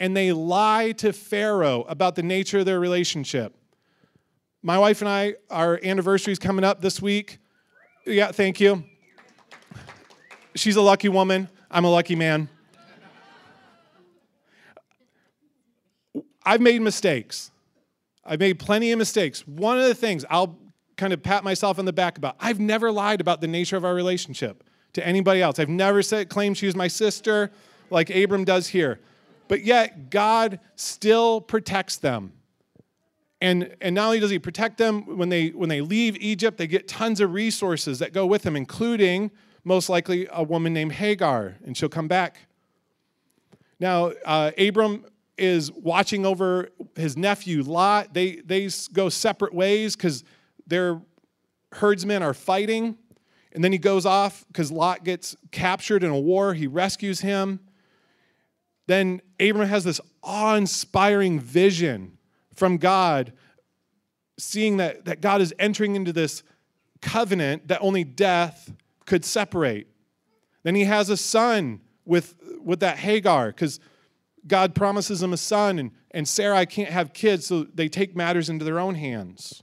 and 0.00 0.16
they 0.16 0.32
lie 0.32 0.90
to 0.90 1.12
Pharaoh 1.12 1.82
about 1.82 2.16
the 2.16 2.24
nature 2.24 2.58
of 2.58 2.66
their 2.66 2.80
relationship. 2.80 3.61
My 4.64 4.78
wife 4.78 5.02
and 5.02 5.08
I, 5.08 5.34
our 5.50 5.80
anniversary 5.82 6.32
is 6.32 6.38
coming 6.38 6.64
up 6.64 6.80
this 6.80 7.02
week. 7.02 7.38
Yeah, 8.06 8.30
thank 8.30 8.60
you. 8.60 8.84
She's 10.54 10.76
a 10.76 10.82
lucky 10.82 11.08
woman. 11.08 11.48
I'm 11.68 11.84
a 11.84 11.90
lucky 11.90 12.14
man. 12.14 12.48
I've 16.44 16.60
made 16.60 16.80
mistakes. 16.80 17.50
I've 18.24 18.38
made 18.38 18.60
plenty 18.60 18.92
of 18.92 18.98
mistakes. 18.98 19.46
One 19.48 19.78
of 19.78 19.84
the 19.84 19.94
things 19.94 20.24
I'll 20.30 20.56
kind 20.96 21.12
of 21.12 21.22
pat 21.24 21.42
myself 21.42 21.80
on 21.80 21.84
the 21.84 21.92
back 21.92 22.16
about, 22.16 22.36
I've 22.38 22.60
never 22.60 22.92
lied 22.92 23.20
about 23.20 23.40
the 23.40 23.48
nature 23.48 23.76
of 23.76 23.84
our 23.84 23.94
relationship 23.94 24.62
to 24.92 25.04
anybody 25.04 25.42
else. 25.42 25.58
I've 25.58 25.68
never 25.68 26.02
said 26.02 26.28
claimed 26.28 26.56
she 26.56 26.66
was 26.66 26.76
my 26.76 26.88
sister 26.88 27.50
like 27.90 28.10
Abram 28.10 28.44
does 28.44 28.68
here. 28.68 29.00
But 29.48 29.64
yet 29.64 30.10
God 30.10 30.60
still 30.76 31.40
protects 31.40 31.96
them. 31.96 32.32
And, 33.42 33.74
and 33.80 33.96
not 33.96 34.04
only 34.06 34.20
does 34.20 34.30
he 34.30 34.38
protect 34.38 34.78
them 34.78 35.18
when 35.18 35.28
they 35.28 35.48
when 35.48 35.68
they 35.68 35.80
leave 35.80 36.16
Egypt, 36.18 36.58
they 36.58 36.68
get 36.68 36.86
tons 36.86 37.20
of 37.20 37.32
resources 37.32 37.98
that 37.98 38.12
go 38.12 38.24
with 38.24 38.42
them, 38.42 38.54
including 38.54 39.32
most 39.64 39.88
likely 39.88 40.28
a 40.30 40.44
woman 40.44 40.72
named 40.72 40.92
Hagar, 40.92 41.56
and 41.66 41.76
she'll 41.76 41.88
come 41.88 42.06
back. 42.06 42.36
Now, 43.80 44.12
uh, 44.24 44.52
Abram 44.56 45.06
is 45.36 45.72
watching 45.72 46.24
over 46.24 46.68
his 46.94 47.16
nephew 47.16 47.64
Lot. 47.64 48.14
They, 48.14 48.36
they 48.36 48.70
go 48.92 49.08
separate 49.08 49.52
ways 49.52 49.96
because 49.96 50.22
their 50.68 51.02
herdsmen 51.72 52.22
are 52.22 52.34
fighting. 52.34 52.96
And 53.50 53.64
then 53.64 53.72
he 53.72 53.78
goes 53.78 54.06
off 54.06 54.44
because 54.46 54.70
Lot 54.70 55.02
gets 55.02 55.34
captured 55.50 56.04
in 56.04 56.10
a 56.10 56.18
war. 56.18 56.54
He 56.54 56.68
rescues 56.68 57.22
him. 57.22 57.58
Then 58.86 59.20
Abram 59.40 59.68
has 59.68 59.82
this 59.82 60.00
awe 60.22 60.54
inspiring 60.54 61.40
vision 61.40 62.18
from 62.54 62.76
God, 62.76 63.32
seeing 64.38 64.78
that, 64.78 65.04
that 65.04 65.20
God 65.20 65.40
is 65.40 65.54
entering 65.58 65.96
into 65.96 66.12
this 66.12 66.42
covenant 67.00 67.68
that 67.68 67.80
only 67.80 68.04
death 68.04 68.72
could 69.06 69.24
separate. 69.24 69.88
Then 70.62 70.74
he 70.74 70.84
has 70.84 71.10
a 71.10 71.16
son 71.16 71.80
with, 72.04 72.34
with 72.62 72.80
that 72.80 72.98
Hagar 72.98 73.48
because 73.48 73.80
God 74.46 74.74
promises 74.74 75.22
him 75.22 75.32
a 75.32 75.36
son, 75.36 75.78
and, 75.78 75.90
and 76.10 76.26
Sarai 76.26 76.66
can't 76.66 76.90
have 76.90 77.12
kids, 77.12 77.46
so 77.46 77.64
they 77.64 77.88
take 77.88 78.16
matters 78.16 78.48
into 78.48 78.64
their 78.64 78.78
own 78.78 78.94
hands. 78.94 79.62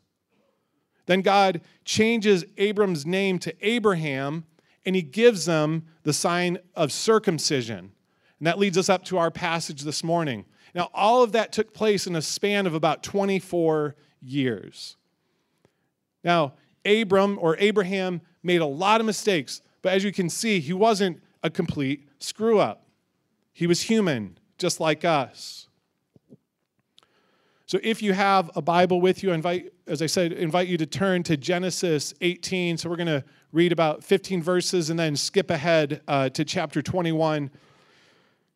Then 1.05 1.21
God 1.21 1.61
changes 1.85 2.45
Abram's 2.57 3.05
name 3.05 3.39
to 3.39 3.53
Abraham, 3.61 4.45
and 4.85 4.95
he 4.95 5.01
gives 5.01 5.45
them 5.45 5.87
the 6.03 6.13
sign 6.13 6.59
of 6.75 6.91
circumcision. 6.91 7.91
And 8.39 8.47
that 8.47 8.59
leads 8.59 8.77
us 8.77 8.89
up 8.89 9.03
to 9.05 9.17
our 9.17 9.31
passage 9.31 9.81
this 9.81 10.03
morning. 10.03 10.45
Now, 10.73 10.89
all 10.93 11.23
of 11.23 11.31
that 11.31 11.51
took 11.51 11.73
place 11.73 12.07
in 12.07 12.15
a 12.15 12.21
span 12.21 12.67
of 12.67 12.73
about 12.73 13.03
24 13.03 13.95
years. 14.21 14.95
Now, 16.23 16.53
Abram 16.85 17.37
or 17.39 17.57
Abraham 17.57 18.21
made 18.43 18.61
a 18.61 18.65
lot 18.65 18.99
of 18.99 19.05
mistakes, 19.05 19.61
but 19.81 19.93
as 19.93 20.03
you 20.03 20.11
can 20.11 20.29
see, 20.29 20.59
he 20.59 20.73
wasn't 20.73 21.21
a 21.43 21.49
complete 21.49 22.07
screw 22.19 22.59
up. 22.59 22.85
He 23.53 23.67
was 23.67 23.81
human, 23.83 24.37
just 24.57 24.79
like 24.79 25.03
us. 25.03 25.67
So 27.65 27.79
if 27.83 28.01
you 28.01 28.13
have 28.13 28.49
a 28.55 28.61
Bible 28.61 28.99
with 28.99 29.21
you, 29.21 29.31
I 29.31 29.35
invite, 29.35 29.71
as 29.85 30.01
I 30.01 30.07
said, 30.07 30.33
invite 30.33 30.67
you 30.67 30.77
to 30.77 30.87
turn 30.87 31.21
to 31.23 31.37
Genesis 31.37 32.15
18. 32.19 32.77
So 32.77 32.89
we're 32.89 32.95
going 32.95 33.07
to 33.07 33.23
read 33.51 33.71
about 33.71 34.03
15 34.03 34.41
verses 34.41 34.89
and 34.89 34.99
then 34.99 35.15
skip 35.15 35.51
ahead 35.51 36.01
uh, 36.07 36.29
to 36.29 36.43
chapter 36.43 36.81
21. 36.81 37.51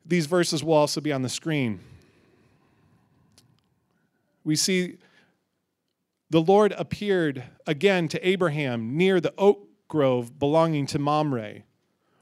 These 0.05 0.25
verses 0.25 0.63
will 0.63 0.73
also 0.73 0.99
be 0.99 1.13
on 1.13 1.21
the 1.21 1.29
screen. 1.29 1.79
We 4.43 4.55
see 4.55 4.97
the 6.29 6.41
Lord 6.41 6.73
appeared 6.77 7.43
again 7.67 8.07
to 8.09 8.27
Abraham 8.27 8.97
near 8.97 9.21
the 9.21 9.33
oak 9.37 9.67
grove 9.87 10.39
belonging 10.39 10.87
to 10.87 10.99
Mamre. 10.99 11.63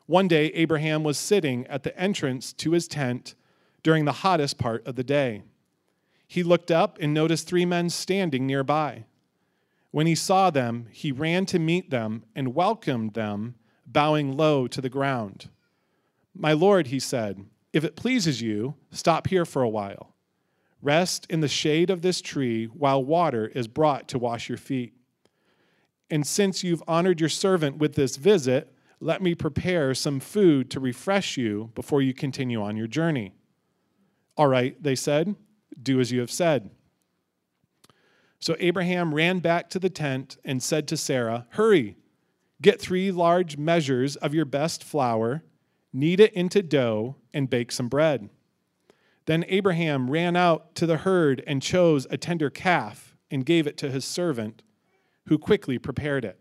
One 0.05 0.27
day, 0.27 0.47
Abraham 0.47 1.03
was 1.03 1.17
sitting 1.17 1.65
at 1.67 1.83
the 1.83 1.97
entrance 1.97 2.51
to 2.53 2.71
his 2.71 2.87
tent 2.87 3.35
during 3.83 4.03
the 4.05 4.11
hottest 4.11 4.57
part 4.57 4.85
of 4.85 4.95
the 4.95 5.03
day. 5.03 5.43
He 6.27 6.43
looked 6.43 6.71
up 6.71 6.97
and 6.99 7.13
noticed 7.13 7.47
three 7.47 7.65
men 7.65 7.89
standing 7.89 8.45
nearby. 8.45 9.05
When 9.91 10.07
he 10.07 10.15
saw 10.15 10.49
them, 10.49 10.87
he 10.91 11.11
ran 11.11 11.45
to 11.47 11.59
meet 11.59 11.89
them 11.89 12.23
and 12.35 12.55
welcomed 12.55 13.13
them, 13.13 13.55
bowing 13.85 14.35
low 14.35 14.67
to 14.67 14.81
the 14.81 14.89
ground. 14.89 15.49
My 16.33 16.53
Lord, 16.53 16.87
he 16.87 16.99
said, 16.99 17.45
if 17.73 17.83
it 17.83 17.95
pleases 17.95 18.41
you, 18.41 18.75
stop 18.91 19.27
here 19.27 19.45
for 19.45 19.61
a 19.61 19.69
while. 19.69 20.13
Rest 20.81 21.27
in 21.29 21.41
the 21.41 21.47
shade 21.47 21.89
of 21.89 22.01
this 22.01 22.21
tree 22.21 22.65
while 22.65 23.03
water 23.03 23.47
is 23.47 23.67
brought 23.67 24.07
to 24.09 24.19
wash 24.19 24.49
your 24.49 24.57
feet. 24.57 24.93
And 26.09 26.25
since 26.25 26.63
you've 26.63 26.83
honored 26.87 27.19
your 27.19 27.29
servant 27.29 27.77
with 27.77 27.95
this 27.95 28.17
visit, 28.17 28.73
let 28.99 29.21
me 29.21 29.33
prepare 29.33 29.93
some 29.93 30.19
food 30.19 30.69
to 30.71 30.79
refresh 30.79 31.37
you 31.37 31.71
before 31.75 32.01
you 32.01 32.13
continue 32.13 32.61
on 32.61 32.77
your 32.77 32.87
journey. 32.87 33.33
All 34.37 34.47
right, 34.47 34.81
they 34.81 34.95
said, 34.95 35.35
do 35.81 35.99
as 35.99 36.11
you 36.11 36.19
have 36.19 36.31
said. 36.31 36.69
So 38.39 38.55
Abraham 38.59 39.13
ran 39.13 39.39
back 39.39 39.69
to 39.69 39.79
the 39.79 39.89
tent 39.89 40.37
and 40.43 40.63
said 40.63 40.87
to 40.87 40.97
Sarah, 40.97 41.45
Hurry, 41.49 41.95
get 42.61 42.81
three 42.81 43.11
large 43.11 43.57
measures 43.57 44.15
of 44.15 44.33
your 44.33 44.45
best 44.45 44.83
flour, 44.83 45.43
knead 45.93 46.19
it 46.19 46.33
into 46.33 46.63
dough, 46.63 47.17
and 47.33 47.49
bake 47.49 47.71
some 47.71 47.87
bread. 47.87 48.29
Then 49.31 49.45
Abraham 49.47 50.11
ran 50.11 50.35
out 50.35 50.75
to 50.75 50.85
the 50.85 50.97
herd 50.97 51.41
and 51.47 51.61
chose 51.61 52.05
a 52.09 52.17
tender 52.17 52.49
calf 52.49 53.15
and 53.31 53.45
gave 53.45 53.65
it 53.65 53.77
to 53.77 53.89
his 53.89 54.03
servant, 54.03 54.61
who 55.27 55.37
quickly 55.37 55.79
prepared 55.79 56.25
it. 56.25 56.37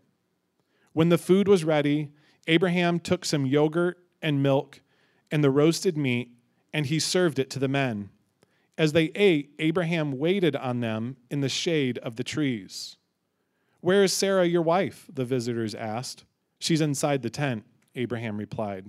When 0.91 1.07
the 1.07 1.17
food 1.17 1.47
was 1.47 1.63
ready, 1.63 2.11
Abraham 2.47 2.99
took 2.99 3.23
some 3.23 3.45
yogurt 3.45 3.97
and 4.21 4.43
milk 4.43 4.81
and 5.31 5.41
the 5.41 5.49
roasted 5.49 5.95
meat 5.95 6.33
and 6.73 6.85
he 6.85 6.99
served 6.99 7.39
it 7.39 7.49
to 7.51 7.59
the 7.59 7.69
men. 7.69 8.09
As 8.77 8.91
they 8.91 9.05
ate, 9.15 9.51
Abraham 9.57 10.19
waited 10.19 10.57
on 10.57 10.81
them 10.81 11.15
in 11.29 11.39
the 11.39 11.47
shade 11.47 11.97
of 11.99 12.17
the 12.17 12.25
trees. 12.25 12.97
Where 13.79 14.03
is 14.03 14.11
Sarah, 14.11 14.45
your 14.45 14.63
wife? 14.63 15.09
The 15.13 15.23
visitors 15.23 15.73
asked. 15.73 16.25
She's 16.59 16.81
inside 16.81 17.21
the 17.21 17.29
tent, 17.29 17.63
Abraham 17.95 18.35
replied. 18.35 18.87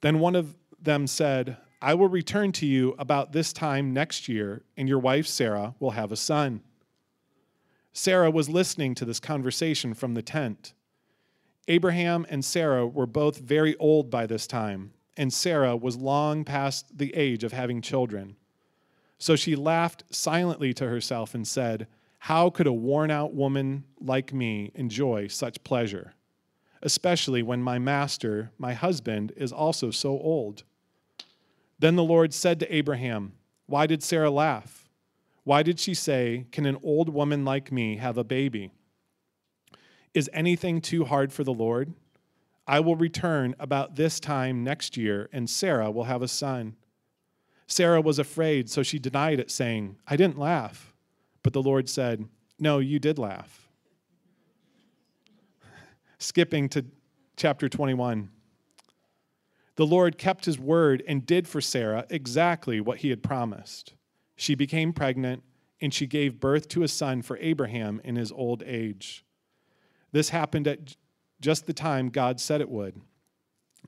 Then 0.00 0.20
one 0.20 0.36
of 0.36 0.54
them 0.80 1.08
said, 1.08 1.56
I 1.86 1.94
will 1.94 2.08
return 2.08 2.50
to 2.52 2.66
you 2.66 2.96
about 2.98 3.32
this 3.32 3.52
time 3.52 3.94
next 3.94 4.28
year, 4.28 4.64
and 4.76 4.88
your 4.88 4.98
wife 4.98 5.26
Sarah 5.26 5.74
will 5.78 5.92
have 5.92 6.10
a 6.10 6.16
son. 6.16 6.62
Sarah 7.92 8.30
was 8.30 8.48
listening 8.48 8.96
to 8.96 9.04
this 9.04 9.20
conversation 9.20 9.94
from 9.94 10.14
the 10.14 10.22
tent. 10.22 10.74
Abraham 11.68 12.26
and 12.28 12.44
Sarah 12.44 12.86
were 12.86 13.06
both 13.06 13.38
very 13.38 13.76
old 13.76 14.10
by 14.10 14.26
this 14.26 14.46
time 14.46 14.92
and 15.16 15.32
Sarah 15.32 15.76
was 15.76 15.96
long 15.96 16.44
past 16.44 16.98
the 16.98 17.14
age 17.14 17.42
of 17.42 17.52
having 17.52 17.80
children. 17.80 18.36
So 19.18 19.34
she 19.34 19.56
laughed 19.56 20.04
silently 20.10 20.74
to 20.74 20.88
herself 20.88 21.34
and 21.34 21.46
said, 21.46 21.86
How 22.18 22.50
could 22.50 22.66
a 22.66 22.72
worn 22.72 23.10
out 23.10 23.34
woman 23.34 23.84
like 23.98 24.32
me 24.32 24.72
enjoy 24.74 25.28
such 25.28 25.64
pleasure? 25.64 26.14
Especially 26.82 27.42
when 27.42 27.62
my 27.62 27.78
master, 27.78 28.50
my 28.58 28.74
husband, 28.74 29.32
is 29.36 29.52
also 29.52 29.90
so 29.90 30.10
old. 30.10 30.64
Then 31.78 31.96
the 31.96 32.04
Lord 32.04 32.32
said 32.32 32.60
to 32.60 32.74
Abraham, 32.74 33.32
Why 33.66 33.86
did 33.86 34.02
Sarah 34.02 34.30
laugh? 34.30 34.88
Why 35.44 35.62
did 35.62 35.78
she 35.78 35.94
say, 35.94 36.46
Can 36.50 36.66
an 36.66 36.78
old 36.82 37.08
woman 37.08 37.44
like 37.44 37.70
me 37.70 37.96
have 37.96 38.18
a 38.18 38.24
baby? 38.24 38.72
Is 40.14 40.30
anything 40.32 40.80
too 40.80 41.04
hard 41.04 41.32
for 41.32 41.44
the 41.44 41.52
Lord? 41.52 41.92
I 42.66 42.80
will 42.80 42.96
return 42.96 43.54
about 43.60 43.94
this 43.94 44.18
time 44.18 44.64
next 44.64 44.96
year, 44.96 45.28
and 45.32 45.48
Sarah 45.48 45.90
will 45.90 46.04
have 46.04 46.22
a 46.22 46.28
son. 46.28 46.76
Sarah 47.68 48.00
was 48.00 48.18
afraid, 48.18 48.70
so 48.70 48.82
she 48.82 48.98
denied 48.98 49.38
it, 49.38 49.50
saying, 49.50 49.96
I 50.06 50.16
didn't 50.16 50.38
laugh. 50.38 50.94
But 51.42 51.52
the 51.52 51.62
Lord 51.62 51.88
said, 51.88 52.26
No, 52.58 52.78
you 52.78 52.98
did 52.98 53.18
laugh. 53.18 53.68
Skipping 56.18 56.68
to 56.70 56.84
chapter 57.36 57.68
21. 57.68 58.30
The 59.76 59.86
Lord 59.86 60.18
kept 60.18 60.46
his 60.46 60.58
word 60.58 61.02
and 61.06 61.24
did 61.26 61.46
for 61.46 61.60
Sarah 61.60 62.06
exactly 62.08 62.80
what 62.80 62.98
he 62.98 63.10
had 63.10 63.22
promised. 63.22 63.94
She 64.34 64.54
became 64.54 64.92
pregnant, 64.92 65.42
and 65.80 65.92
she 65.92 66.06
gave 66.06 66.40
birth 66.40 66.68
to 66.68 66.82
a 66.82 66.88
son 66.88 67.22
for 67.22 67.36
Abraham 67.38 68.00
in 68.02 68.16
his 68.16 68.32
old 68.32 68.62
age. 68.64 69.24
This 70.12 70.30
happened 70.30 70.66
at 70.66 70.96
just 71.40 71.66
the 71.66 71.74
time 71.74 72.08
God 72.08 72.40
said 72.40 72.62
it 72.62 72.70
would. 72.70 73.00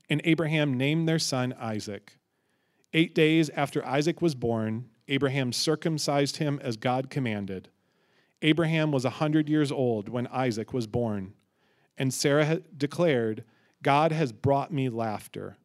And 0.09 0.21
Abraham 0.23 0.75
named 0.75 1.07
their 1.07 1.19
son 1.19 1.53
Isaac. 1.59 2.17
Eight 2.93 3.15
days 3.15 3.49
after 3.51 3.85
Isaac 3.85 4.21
was 4.21 4.35
born, 4.35 4.89
Abraham 5.07 5.51
circumcised 5.51 6.37
him 6.37 6.59
as 6.63 6.77
God 6.77 7.09
commanded. 7.09 7.69
Abraham 8.43 8.91
was 8.91 9.05
a 9.05 9.09
hundred 9.11 9.49
years 9.49 9.71
old 9.71 10.07
when 10.07 10.27
Isaac 10.27 10.71
was 10.71 10.87
born. 10.87 11.33
And 11.97 12.13
Sarah 12.13 12.61
declared, 12.77 13.43
God 13.81 14.11
has 14.11 14.31
brought 14.31 14.71
me 14.71 14.87
laughter. 14.89 15.57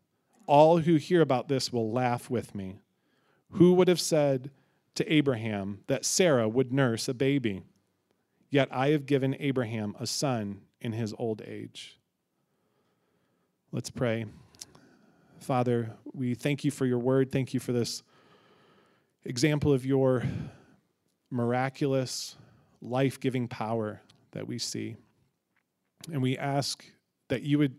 All 0.47 0.79
who 0.79 0.97
hear 0.97 1.21
about 1.21 1.49
this 1.49 1.73
will 1.73 1.91
laugh 1.91 2.29
with 2.29 2.55
me. 2.55 2.81
Who 3.53 3.75
would 3.75 3.89
have 3.89 4.01
said 4.01 4.51
to 4.95 5.13
Abraham 5.13 5.81
that 5.87 6.05
Sarah 6.05 6.49
would 6.49 6.73
nurse 6.73 7.09
a 7.09 7.15
baby? 7.15 7.63
Yet 8.51 8.69
I 8.71 8.89
have 8.91 9.07
given 9.07 9.37
Abraham 9.39 9.95
a 9.99 10.07
son 10.07 10.61
in 10.81 10.93
his 10.93 11.15
old 11.19 11.43
age. 11.43 11.99
Let's 13.73 13.91
pray. 13.91 14.27
Father, 15.41 15.93
we 16.13 16.35
thank 16.35 16.65
you 16.65 16.71
for 16.71 16.87
your 16.87 16.99
word. 16.99 17.33
Thank 17.33 17.53
you 17.53 17.61
for 17.61 17.73
this 17.73 18.03
example 19.25 19.73
of 19.73 19.85
your 19.85 20.23
miraculous, 21.31 22.37
life 22.81 23.19
giving 23.19 23.49
power 23.49 24.01
that 24.33 24.47
we 24.47 24.59
see. 24.59 24.97
And 26.13 26.23
we 26.23 26.39
ask 26.39 26.85
that 27.29 27.43
you 27.43 27.59
would 27.59 27.75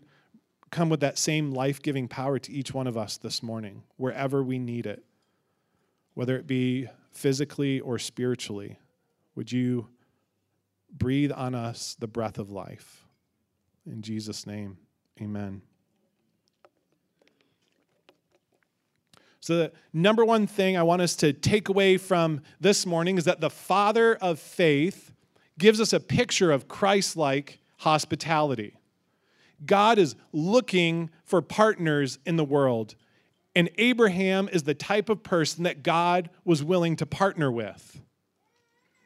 come 0.76 0.90
with 0.90 1.00
that 1.00 1.16
same 1.16 1.52
life 1.52 1.80
giving 1.80 2.06
power 2.06 2.38
to 2.38 2.52
each 2.52 2.74
one 2.74 2.86
of 2.86 2.98
us 2.98 3.16
this 3.16 3.42
morning, 3.42 3.82
wherever 3.96 4.42
we 4.42 4.58
need 4.58 4.84
it, 4.84 5.02
whether 6.12 6.36
it 6.36 6.46
be 6.46 6.86
physically 7.12 7.80
or 7.80 7.98
spiritually. 7.98 8.78
Would 9.36 9.50
you 9.50 9.88
breathe 10.92 11.32
on 11.32 11.54
us 11.54 11.96
the 11.98 12.06
breath 12.06 12.36
of 12.36 12.50
life? 12.50 13.06
In 13.86 14.02
Jesus' 14.02 14.46
name, 14.46 14.76
amen. 15.18 15.62
So, 19.40 19.56
the 19.56 19.72
number 19.94 20.26
one 20.26 20.46
thing 20.46 20.76
I 20.76 20.82
want 20.82 21.00
us 21.00 21.16
to 21.16 21.32
take 21.32 21.70
away 21.70 21.96
from 21.96 22.42
this 22.60 22.84
morning 22.84 23.16
is 23.16 23.24
that 23.24 23.40
the 23.40 23.48
Father 23.48 24.16
of 24.16 24.38
faith 24.38 25.10
gives 25.58 25.80
us 25.80 25.94
a 25.94 26.00
picture 26.00 26.52
of 26.52 26.68
Christ 26.68 27.16
like 27.16 27.60
hospitality. 27.78 28.75
God 29.64 29.98
is 29.98 30.16
looking 30.32 31.10
for 31.24 31.40
partners 31.40 32.18
in 32.26 32.36
the 32.36 32.44
world, 32.44 32.94
and 33.54 33.70
Abraham 33.78 34.48
is 34.52 34.64
the 34.64 34.74
type 34.74 35.08
of 35.08 35.22
person 35.22 35.64
that 35.64 35.82
God 35.82 36.28
was 36.44 36.62
willing 36.62 36.96
to 36.96 37.06
partner 37.06 37.50
with. 37.50 38.02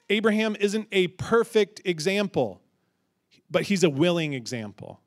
Abraham 0.09 0.57
isn't 0.59 0.88
a 0.90 1.07
perfect 1.07 1.83
example, 1.85 2.61
but 3.49 3.62
he's 3.62 3.85
a 3.85 3.90
willing 3.90 4.33
example. 4.33 5.00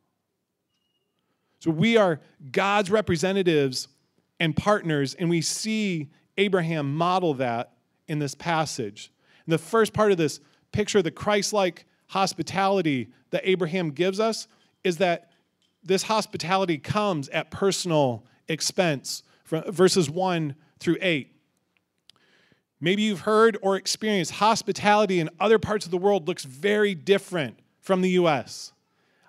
So 1.59 1.71
we 1.71 1.97
are 1.97 2.21
God's 2.51 2.89
representatives 2.89 3.89
and 4.39 4.55
partners, 4.55 5.13
and 5.13 5.29
we 5.29 5.41
see 5.41 6.09
Abraham 6.37 6.95
model 6.95 7.33
that 7.35 7.73
in 8.07 8.19
this 8.19 8.35
passage. 8.35 9.11
And 9.45 9.53
the 9.53 9.57
first 9.57 9.93
part 9.93 10.11
of 10.11 10.17
this 10.17 10.39
picture, 10.71 11.01
the 11.01 11.11
Christ 11.11 11.51
like 11.51 11.85
hospitality 12.07 13.09
that 13.31 13.41
Abraham 13.43 13.91
gives 13.91 14.19
us, 14.19 14.47
is 14.83 14.97
that 14.97 15.31
this 15.83 16.03
hospitality 16.03 16.77
comes 16.77 17.29
at 17.29 17.51
personal 17.51 18.25
expense, 18.47 19.23
from 19.43 19.63
verses 19.71 20.09
1 20.09 20.55
through 20.79 20.97
8. 21.01 21.29
Maybe 22.79 23.03
you've 23.03 23.21
heard 23.21 23.57
or 23.61 23.75
experienced 23.77 24.31
hospitality 24.31 25.19
in 25.19 25.29
other 25.39 25.59
parts 25.59 25.85
of 25.85 25.91
the 25.91 25.97
world 25.97 26.27
looks 26.27 26.43
very 26.43 26.95
different 26.95 27.59
from 27.79 28.01
the 28.01 28.11
US. 28.11 28.73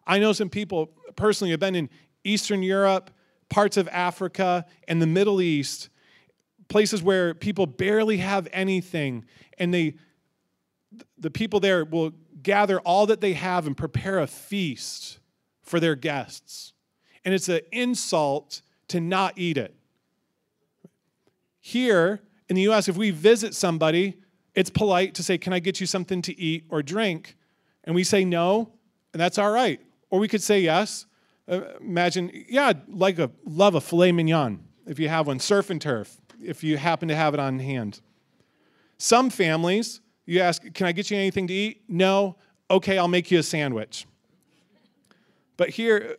I 0.07 0.19
know 0.19 0.33
some 0.33 0.51
people 0.51 0.91
personally 1.17 1.53
have 1.53 1.61
been 1.61 1.75
in 1.75 1.89
Eastern 2.25 2.63
Europe, 2.63 3.11
parts 3.49 3.77
of 3.77 3.89
Africa, 3.89 4.67
and 4.89 5.01
the 5.01 5.07
Middle 5.07 5.41
East, 5.41 5.89
places 6.69 7.03
where 7.03 7.35
people 7.35 7.67
barely 7.67 8.17
have 8.19 8.49
anything, 8.53 9.25
and 9.59 9.73
they 9.73 9.95
the 11.19 11.31
people 11.31 11.59
there 11.59 11.85
will 11.85 12.12
gather 12.43 12.79
all 12.81 13.07
that 13.07 13.21
they 13.21 13.33
have 13.33 13.67
and 13.67 13.77
prepare 13.77 14.21
a 14.21 14.27
feast 14.27 15.19
for 15.64 15.81
their 15.81 15.96
guests. 15.96 16.72
And 17.24 17.35
it's 17.35 17.48
an 17.48 17.61
insult 17.72 18.62
to 18.88 19.00
not 19.00 19.35
eat 19.37 19.57
it. 19.57 19.74
Here 21.61 22.20
in 22.48 22.57
the 22.57 22.68
US, 22.68 22.88
if 22.88 22.96
we 22.96 23.11
visit 23.11 23.55
somebody, 23.55 24.14
it's 24.55 24.70
polite 24.70 25.14
to 25.14 25.22
say, 25.22 25.38
Can 25.38 25.53
I 25.53 25.59
get 25.59 25.81
you 25.81 25.87
something 25.87 26.22
to 26.22 26.38
eat 26.38 26.64
or 26.68 26.83
drink? 26.83 27.37
And 27.85 27.94
we 27.94 28.05
say 28.05 28.24
no, 28.24 28.72
and 29.12 29.20
that's 29.20 29.38
all 29.38 29.50
right. 29.50 29.81
Or 30.11 30.18
we 30.18 30.29
could 30.29 30.42
say 30.42 30.61
yes. 30.61 31.07
Uh, 31.46 31.62
imagine, 31.81 32.31
yeah, 32.48 32.68
I'd 32.68 32.88
like 32.88 33.18
a 33.18 33.31
love 33.44 33.74
a 33.74 33.81
filet 33.81 34.12
mignon 34.12 34.61
if 34.87 34.98
you 34.98 35.09
have 35.09 35.27
one, 35.27 35.38
surf 35.38 35.70
and 35.70 35.81
turf 35.81 36.16
if 36.42 36.62
you 36.62 36.77
happen 36.77 37.09
to 37.09 37.14
have 37.14 37.35
it 37.35 37.40
on 37.40 37.59
hand. 37.59 38.00
Some 38.98 39.31
families, 39.31 40.00
you 40.27 40.40
ask, 40.40 40.62
Can 40.74 40.87
I 40.87 40.92
get 40.92 41.11
you 41.11 41.16
anything 41.16 41.46
to 41.48 41.55
eat? 41.55 41.83
No. 41.88 42.37
Okay, 42.70 42.98
I'll 42.98 43.09
make 43.09 43.31
you 43.31 43.38
a 43.38 43.42
sandwich. 43.42 44.07
But 45.57 45.71
here, 45.71 46.17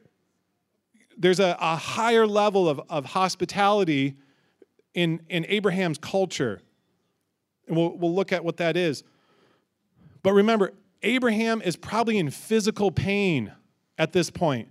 there's 1.17 1.39
a, 1.39 1.57
a 1.59 1.75
higher 1.75 2.25
level 2.27 2.67
of, 2.69 2.81
of 2.89 3.05
hospitality 3.05 4.15
in, 4.93 5.21
in 5.29 5.45
Abraham's 5.47 5.97
culture. 5.97 6.61
And 7.67 7.75
we'll, 7.75 7.97
we'll 7.97 8.13
look 8.13 8.31
at 8.31 8.43
what 8.43 8.57
that 8.57 8.77
is. 8.77 9.03
But 10.23 10.33
remember, 10.33 10.73
Abraham 11.03 11.61
is 11.61 11.75
probably 11.75 12.17
in 12.17 12.29
physical 12.29 12.91
pain 12.91 13.51
at 13.97 14.13
this 14.13 14.29
point. 14.29 14.69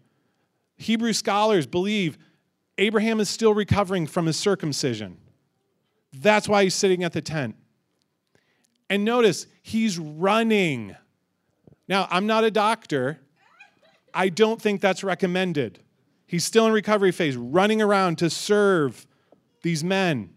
Hebrew 0.77 1.13
scholars 1.13 1.67
believe 1.67 2.19
Abraham 2.79 3.21
is 3.21 3.29
still 3.29 3.55
recovering 3.55 4.07
from 4.07 4.27
his 4.27 4.37
circumcision. 4.37 5.19
That's 6.13 6.49
why 6.49 6.65
he's 6.65 6.75
sitting 6.75 7.05
at 7.05 7.13
the 7.13 7.23
tent. 7.23 7.57
And 8.91 9.05
notice, 9.05 9.47
he's 9.63 9.99
running. 9.99 10.97
Now, 11.89 12.07
I'm 12.11 12.27
not 12.27 12.45
a 12.45 12.51
doctor, 12.51 13.21
I 14.15 14.29
don't 14.29 14.63
think 14.63 14.81
that's 14.81 15.03
recommended. 15.03 15.81
He's 16.27 16.45
still 16.45 16.67
in 16.67 16.73
recovery 16.73 17.13
phase, 17.13 17.37
running 17.37 17.83
around 17.83 18.19
to 18.19 18.31
serve 18.31 19.07
these 19.63 19.83
men. 19.83 20.31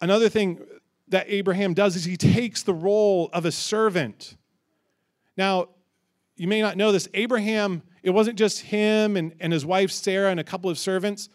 Another 0.00 0.28
thing 0.28 0.60
that 1.08 1.26
Abraham 1.28 1.74
does 1.74 1.96
is 1.96 2.04
he 2.04 2.16
takes 2.16 2.62
the 2.62 2.74
role 2.74 3.30
of 3.32 3.44
a 3.44 3.52
servant. 3.52 4.36
Now, 5.36 5.68
you 6.36 6.46
may 6.46 6.60
not 6.60 6.76
know 6.76 6.92
this. 6.92 7.08
Abraham, 7.14 7.82
it 8.02 8.10
wasn't 8.10 8.38
just 8.38 8.60
him 8.60 9.16
and, 9.16 9.34
and 9.40 9.52
his 9.52 9.64
wife 9.64 9.90
Sarah 9.90 10.30
and 10.30 10.40
a 10.40 10.44
couple 10.44 10.70
of 10.70 10.78
servants. 10.78 11.28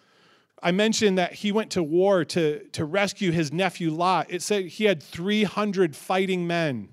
I 0.61 0.71
mentioned 0.71 1.17
that 1.17 1.33
he 1.33 1.51
went 1.51 1.71
to 1.71 1.83
war 1.83 2.25
to, 2.25 2.63
to 2.69 2.85
rescue 2.85 3.31
his 3.31 3.53
nephew 3.53 3.91
Lot. 3.91 4.27
It 4.29 4.41
said 4.41 4.65
he 4.65 4.85
had 4.85 5.01
300 5.01 5.95
fighting 5.95 6.45
men. 6.45 6.89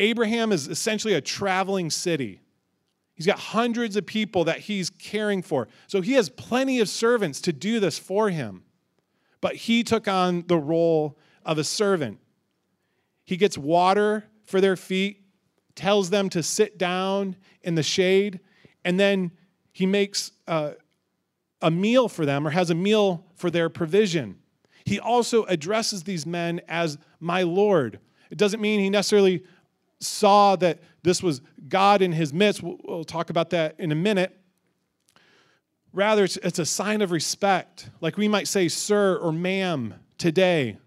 Abraham 0.00 0.52
is 0.52 0.68
essentially 0.68 1.14
a 1.14 1.20
traveling 1.20 1.90
city. 1.90 2.40
He's 3.14 3.26
got 3.26 3.38
hundreds 3.38 3.96
of 3.96 4.06
people 4.06 4.44
that 4.44 4.60
he's 4.60 4.90
caring 4.90 5.42
for. 5.42 5.66
So 5.88 6.00
he 6.00 6.12
has 6.12 6.28
plenty 6.28 6.78
of 6.78 6.88
servants 6.88 7.40
to 7.42 7.52
do 7.52 7.80
this 7.80 7.98
for 7.98 8.30
him. 8.30 8.62
But 9.40 9.56
he 9.56 9.82
took 9.82 10.06
on 10.06 10.44
the 10.46 10.56
role 10.56 11.18
of 11.44 11.58
a 11.58 11.64
servant. 11.64 12.18
He 13.24 13.36
gets 13.36 13.58
water 13.58 14.24
for 14.44 14.60
their 14.60 14.76
feet, 14.76 15.22
tells 15.74 16.10
them 16.10 16.28
to 16.30 16.42
sit 16.42 16.78
down 16.78 17.36
in 17.62 17.74
the 17.74 17.82
shade, 17.82 18.40
and 18.84 18.98
then 18.98 19.32
he 19.72 19.84
makes 19.84 20.32
uh, 20.46 20.72
a 21.60 21.70
meal 21.70 22.08
for 22.08 22.24
them 22.24 22.46
or 22.46 22.50
has 22.50 22.70
a 22.70 22.74
meal 22.74 23.26
for 23.34 23.50
their 23.50 23.68
provision. 23.68 24.38
He 24.84 24.98
also 24.98 25.44
addresses 25.44 26.04
these 26.04 26.24
men 26.24 26.60
as 26.68 26.98
my 27.20 27.42
Lord. 27.42 28.00
It 28.30 28.38
doesn't 28.38 28.60
mean 28.60 28.80
he 28.80 28.90
necessarily 28.90 29.44
saw 30.00 30.56
that 30.56 30.80
this 31.02 31.22
was 31.22 31.40
God 31.68 32.02
in 32.02 32.12
his 32.12 32.32
midst. 32.32 32.62
We'll, 32.62 32.78
we'll 32.84 33.04
talk 33.04 33.30
about 33.30 33.50
that 33.50 33.74
in 33.78 33.92
a 33.92 33.94
minute. 33.94 34.36
Rather, 35.92 36.24
it's, 36.24 36.36
it's 36.38 36.58
a 36.58 36.66
sign 36.66 37.00
of 37.00 37.10
respect, 37.10 37.90
like 38.00 38.16
we 38.16 38.28
might 38.28 38.46
say, 38.46 38.68
sir 38.68 39.16
or 39.16 39.32
ma'am 39.32 39.94
today. 40.18 40.78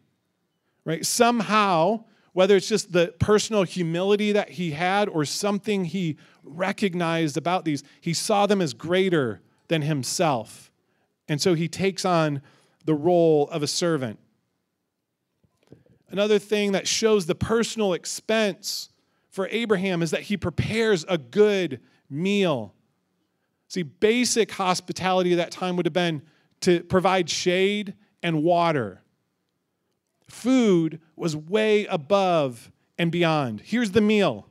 Right? 0.86 1.06
Somehow, 1.06 2.06
whether 2.34 2.56
it's 2.56 2.70
just 2.70 2.92
the 2.92 3.14
personal 3.20 3.64
humility 3.64 4.32
that 4.32 4.50
he 4.50 4.72
had 4.72 5.10
or 5.10 5.26
something 5.26 5.86
he 5.86 6.18
recognized 6.44 7.38
about 7.38 7.66
these, 7.66 7.84
he 8.00 8.14
saw 8.14 8.46
them 8.46 8.62
as 8.62 8.74
greater 8.74 9.42
than 9.68 9.82
himself. 9.82 10.72
And 11.28 11.42
so 11.42 11.54
he 11.54 11.68
takes 11.68 12.06
on 12.06 12.42
the 12.86 12.94
role 12.94 13.48
of 13.50 13.64
a 13.64 13.68
servant. 13.68 14.20
Another 16.10 16.40
thing 16.40 16.74
that 16.74 16.88
shows 16.88 17.26
the 17.26 17.36
personal 17.36 17.94
expense 17.94 18.90
for 19.32 19.48
Abraham 19.50 20.04
is 20.04 20.12
that 20.12 20.24
he 20.24 20.38
prepares 20.38 21.06
a 21.08 21.18
good 21.18 21.80
meal. 22.10 22.76
See, 23.70 23.84
basic 23.84 24.52
hospitality 24.52 25.32
at 25.32 25.38
that 25.38 25.52
time 25.52 25.78
would 25.78 25.86
have 25.86 25.94
been 25.94 26.22
to 26.62 26.84
provide 26.84 27.30
shade 27.30 27.96
and 28.22 28.44
water. 28.44 29.02
Food 30.30 31.00
was 31.16 31.36
way 31.36 31.86
above 31.86 32.72
and 32.98 33.12
beyond. 33.12 33.62
Here's 33.62 33.92
the 33.92 34.02
meal 34.02 34.48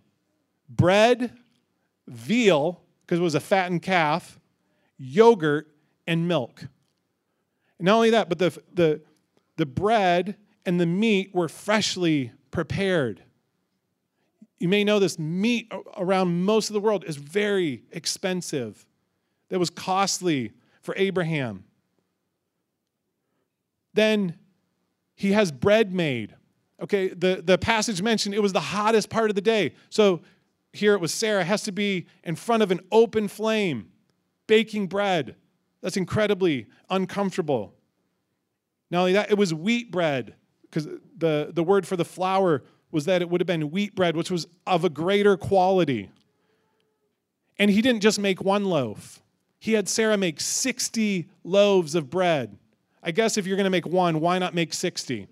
bread, 0.69 1.33
veal, 2.09 2.81
because 3.03 3.19
it 3.19 3.23
was 3.23 3.35
a 3.35 3.41
fattened 3.41 3.83
calf, 3.83 4.41
yogurt, 4.97 5.69
and 6.07 6.27
milk. 6.27 6.63
And 7.79 7.87
not 7.87 7.97
only 7.97 8.11
that, 8.11 8.29
but 8.29 8.39
the, 8.39 8.59
the, 8.73 9.01
the 9.57 9.67
bread 9.67 10.37
and 10.65 10.81
the 10.81 10.87
meat 10.87 11.35
were 11.35 11.49
freshly 11.49 12.33
prepared. 12.51 13.23
You 14.61 14.69
may 14.69 14.85
know 14.85 14.99
this 14.99 15.19
meat 15.19 15.73
around 15.97 16.45
most 16.45 16.69
of 16.69 16.75
the 16.75 16.81
world 16.81 17.05
is 17.05 17.17
very 17.17 17.83
expensive. 17.91 18.87
That 19.49 19.59
was 19.59 19.71
costly 19.71 20.53
for 20.83 20.95
Abraham. 20.97 21.65
Then 23.95 24.39
he 25.17 25.33
has 25.33 25.51
bread 25.51 25.93
made. 25.93 26.37
Okay, 26.81 27.09
the, 27.09 27.43
the 27.45 27.59
passage 27.59 28.01
mentioned 28.01 28.35
it 28.35 28.43
was 28.43 28.53
the 28.53 28.61
hottest 28.61 29.11
part 29.11 29.31
of 29.31 29.35
the 29.35 29.43
day. 29.43 29.75
So 29.89 30.21
here 30.73 30.95
it 30.95 31.01
was 31.01 31.13
Sarah 31.13 31.45
has 31.45 31.63
to 31.63 31.73
be 31.73 32.07
in 32.23 32.37
front 32.37 32.63
of 32.63 32.71
an 32.71 32.81
open 32.93 33.29
flame, 33.29 33.91
baking 34.47 34.87
bread. 34.87 35.37
That's 35.81 35.97
incredibly 35.97 36.67
uncomfortable. 36.89 37.75
Not 38.91 39.01
only 39.01 39.13
that, 39.15 39.31
it 39.31 39.39
was 39.39 39.53
wheat 39.53 39.91
bread, 39.91 40.35
because 40.63 40.87
the, 41.17 41.51
the 41.53 41.63
word 41.63 41.87
for 41.87 41.97
the 41.97 42.05
flour 42.05 42.63
was 42.91 43.05
that 43.05 43.23
it 43.23 43.31
would 43.31 43.41
have 43.41 43.47
been 43.47 43.71
wheat 43.71 43.95
bread, 43.95 44.17
which 44.17 44.31
was 44.31 44.47
of 44.67 44.85
a 44.85 44.91
greater 44.91 45.37
quality. 45.37 46.11
And 47.59 47.71
he 47.71 47.83
didn't 47.83 48.01
just 48.01 48.19
make 48.19 48.43
one 48.43 48.65
loaf, 48.65 49.23
he 49.59 49.75
had 49.75 49.89
Sarah 49.89 50.17
make 50.17 50.41
60 50.41 51.29
loaves 51.45 51.95
of 51.95 52.09
bread. 52.09 52.57
I 53.03 53.13
guess 53.13 53.37
if 53.37 53.47
you're 53.47 53.57
going 53.57 53.65
to 53.65 53.71
make 53.71 53.87
one, 53.87 54.21
why 54.21 54.39
not 54.39 54.55
make 54.55 54.75
60? 54.75 55.27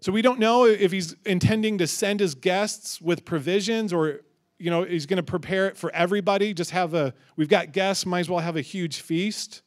So 0.00 0.10
we 0.10 0.22
don't 0.22 0.40
know 0.40 0.66
if 0.66 0.90
he's 0.90 1.14
intending 1.24 1.78
to 1.78 1.86
send 1.86 2.18
his 2.18 2.34
guests 2.34 3.00
with 3.00 3.24
provisions 3.24 3.92
or 3.92 4.22
you 4.58 4.70
know 4.70 4.82
he's 4.82 5.06
going 5.06 5.18
to 5.18 5.22
prepare 5.22 5.66
it 5.66 5.76
for 5.76 5.92
everybody 5.92 6.54
just 6.54 6.70
have 6.70 6.94
a 6.94 7.14
we've 7.36 7.48
got 7.48 7.72
guests 7.72 8.06
might 8.06 8.20
as 8.20 8.28
well 8.28 8.38
have 8.38 8.56
a 8.56 8.60
huge 8.60 9.00
feast 9.00 9.62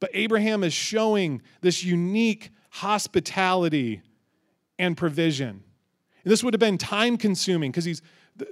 but 0.00 0.10
abraham 0.14 0.64
is 0.64 0.72
showing 0.72 1.40
this 1.60 1.84
unique 1.84 2.50
hospitality 2.70 4.02
and 4.78 4.96
provision 4.96 5.62
and 6.24 6.30
this 6.30 6.42
would 6.42 6.54
have 6.54 6.60
been 6.60 6.78
time 6.78 7.16
consuming 7.16 7.70
because 7.70 7.84
he's 7.84 8.02
the, 8.36 8.46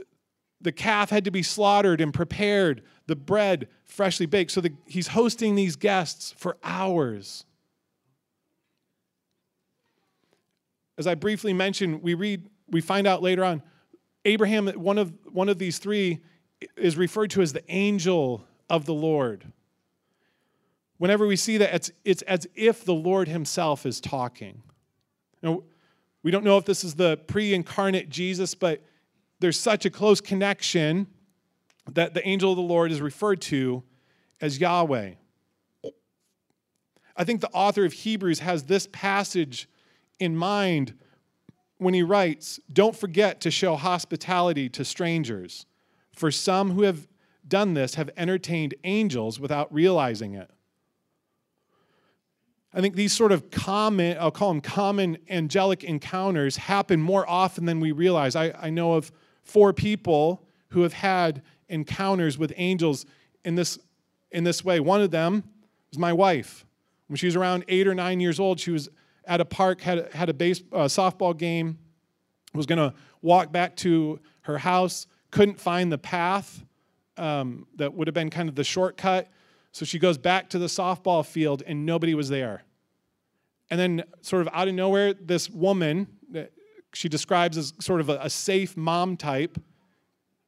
the 0.61 0.73
calf 0.73 1.11
had 1.11 1.25
to 1.25 1.31
be 1.31 1.43
slaughtered 1.43 2.01
and 2.01 2.13
prepared 2.13 2.83
the 3.07 3.17
bread 3.17 3.69
freshly 3.85 4.27
baked 4.27 4.51
so 4.51 4.61
the, 4.61 4.73
he's 4.87 5.09
hosting 5.09 5.55
these 5.55 5.77
guests 5.77 6.35
for 6.37 6.57
hours 6.63 7.45
as 10.99 11.07
i 11.07 11.15
briefly 11.15 11.53
mentioned 11.53 12.03
we 12.03 12.15
read 12.15 12.49
we 12.69 12.81
find 12.81 13.07
out 13.07 13.23
later 13.23 13.45
on 13.45 13.63
Abraham, 14.25 14.69
one 14.69 14.99
of, 14.99 15.13
one 15.33 15.49
of 15.49 15.59
these 15.59 15.79
three, 15.79 16.21
is 16.77 16.97
referred 16.97 17.31
to 17.31 17.43
as 17.43 17.53
the 17.53 17.65
angel 17.69 18.45
of 18.69 18.85
the 18.85 18.95
Lord. 18.95 19.53
Whenever 20.99 21.27
we 21.27 21.37
see 21.37 21.57
that, 21.57 21.75
it's, 21.75 21.91
it's 22.05 22.23
as 22.23 22.47
if 22.55 22.85
the 22.85 22.95
Lord 22.95 23.29
himself 23.29 23.87
is 23.87 24.01
talking. 24.01 24.63
Now, 25.43 25.63
we 26.23 26.31
don't 26.31 26.45
know 26.45 26.59
if 26.59 26.65
this 26.65 26.85
is 26.85 26.95
the 26.95 27.17
pre 27.17 27.55
incarnate 27.55 28.09
Jesus, 28.09 28.55
but 28.55 28.83
there's 29.41 29.59
such 29.59 29.87
a 29.87 29.91
close 29.91 30.21
connection 30.21 31.07
that 31.93 32.15
the 32.15 32.27
angel 32.27 32.51
of 32.51 32.57
the 32.57 32.63
Lord 32.63 32.93
is 32.93 33.01
referred 33.01 33.41
to 33.43 33.83
as 34.41 34.61
Yahweh. 34.61 35.15
I 37.17 37.25
think 37.25 37.41
the 37.41 37.51
author 37.51 37.85
of 37.85 37.93
Hebrews 37.93 38.41
has 38.41 38.65
this 38.65 38.89
passage 38.93 39.69
in 40.19 40.37
mind 40.37 40.95
when 41.79 41.95
he 41.95 42.03
writes, 42.03 42.61
Don't 42.73 42.95
forget 42.95 43.41
to 43.43 43.51
show 43.51 43.77
hospitality 43.77 44.69
to 44.71 44.85
strangers, 44.85 45.67
for 46.13 46.31
some 46.31 46.73
who 46.73 46.83
have 46.83 47.09
done 47.49 47.75
this 47.75 47.95
have 47.95 48.11
entertained 48.17 48.75
angels 48.85 49.41
without 49.41 49.73
realizing 49.73 50.35
it. 50.35 50.51
I 52.73 52.81
think 52.81 52.95
these 52.95 53.13
sort 53.13 53.33
of 53.33 53.51
common, 53.51 54.17
I'll 54.21 54.31
call 54.31 54.49
them 54.49 54.61
common 54.61 55.19
angelic 55.29 55.83
encounters, 55.83 56.57
happen 56.57 57.01
more 57.01 57.29
often 57.29 57.65
than 57.65 57.81
we 57.81 57.91
realize. 57.91 58.37
I, 58.37 58.53
I 58.61 58.71
know 58.71 58.95
of 58.95 59.11
four 59.43 59.73
people 59.73 60.47
who 60.69 60.83
have 60.83 60.93
had 60.93 61.43
encounters 61.69 62.39
with 62.39 62.53
angels 62.57 63.07
in 63.45 63.57
this, 63.57 63.79
in 64.31 64.45
this 64.45 64.65
way. 64.65 64.79
One 64.79 65.01
of 65.01 65.11
them 65.11 65.43
was 65.91 65.99
my 65.99 66.13
wife. 66.13 66.65
When 67.09 67.17
she 67.17 67.27
was 67.27 67.35
around 67.35 67.65
eight 67.67 67.89
or 67.89 67.95
nine 67.95 68.21
years 68.21 68.39
old, 68.39 68.61
she 68.61 68.71
was 68.71 68.89
at 69.25 69.41
a 69.41 69.45
park, 69.45 69.81
had, 69.81 70.13
had 70.13 70.29
a 70.29 70.35
base, 70.35 70.63
uh, 70.73 70.85
softball 70.85 71.37
game, 71.37 71.79
was 72.55 72.67
going 72.67 72.79
to 72.79 72.95
walk 73.21 73.51
back 73.51 73.77
to 73.77 74.21
her 74.43 74.59
house, 74.59 75.09
couldn't 75.33 75.61
find 75.61 75.91
the 75.91 75.99
path 75.99 76.65
um, 77.17 77.67
that 77.77 77.93
would 77.95 78.07
have 78.07 78.15
been 78.15 78.31
kind 78.31 78.49
of 78.49 78.55
the 78.55 78.65
shortcut. 78.65 79.29
So 79.73 79.85
she 79.85 79.99
goes 79.99 80.19
back 80.19 80.51
to 80.51 80.59
the 80.59 80.67
softball 80.67 81.25
field 81.25 81.63
and 81.67 81.87
nobody 81.87 82.15
was 82.15 82.29
there. 82.29 82.65
And 83.71 83.79
then, 83.79 84.03
sort 84.21 84.43
of 84.43 84.53
out 84.53 84.67
of 84.67 84.75
nowhere, 84.75 85.15
this 85.15 85.49
woman 85.49 86.09
that 86.33 86.53
she 86.93 87.09
describes 87.09 87.57
as 87.57 87.73
sort 87.79 88.01
of 88.01 88.09
a, 88.09 88.19
a 88.23 88.31
safe 88.31 88.77
mom 88.77 89.17
type 89.17 89.59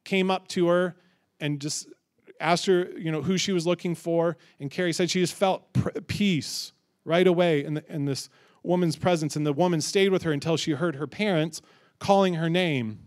came 0.03 0.29
up 0.29 0.47
to 0.49 0.67
her 0.67 0.95
and 1.39 1.61
just 1.61 1.87
asked 2.39 2.65
her, 2.65 2.89
you 2.97 3.11
know, 3.11 3.21
who 3.21 3.37
she 3.37 3.53
was 3.53 3.65
looking 3.65 3.95
for. 3.95 4.37
And 4.59 4.69
Carrie 4.69 4.91
said 4.91 5.09
she 5.09 5.21
just 5.21 5.33
felt 5.33 5.63
peace 6.07 6.73
right 7.05 7.25
away 7.25 7.63
in, 7.63 7.75
the, 7.75 7.83
in 7.87 8.05
this 8.05 8.29
woman's 8.61 8.97
presence. 8.97 9.35
And 9.37 9.45
the 9.45 9.53
woman 9.53 9.79
stayed 9.79 10.09
with 10.09 10.23
her 10.23 10.31
until 10.33 10.57
she 10.57 10.71
heard 10.71 10.95
her 10.95 11.07
parents 11.07 11.61
calling 11.99 12.33
her 12.35 12.49
name, 12.49 12.99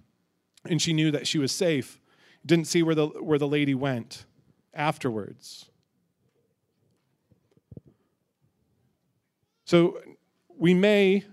and 0.65 0.81
she 0.81 0.95
knew 0.95 1.11
that 1.11 1.27
she 1.27 1.39
was 1.39 1.53
safe. 1.53 2.01
Didn't 2.45 2.67
see 2.67 2.83
where 2.83 2.95
the, 2.95 3.07
where 3.09 3.39
the 3.39 3.49
lady 3.49 3.75
went 3.75 4.25
afterwards. 4.73 5.67
So 9.67 10.01
we 10.57 10.73
may, 10.73 11.25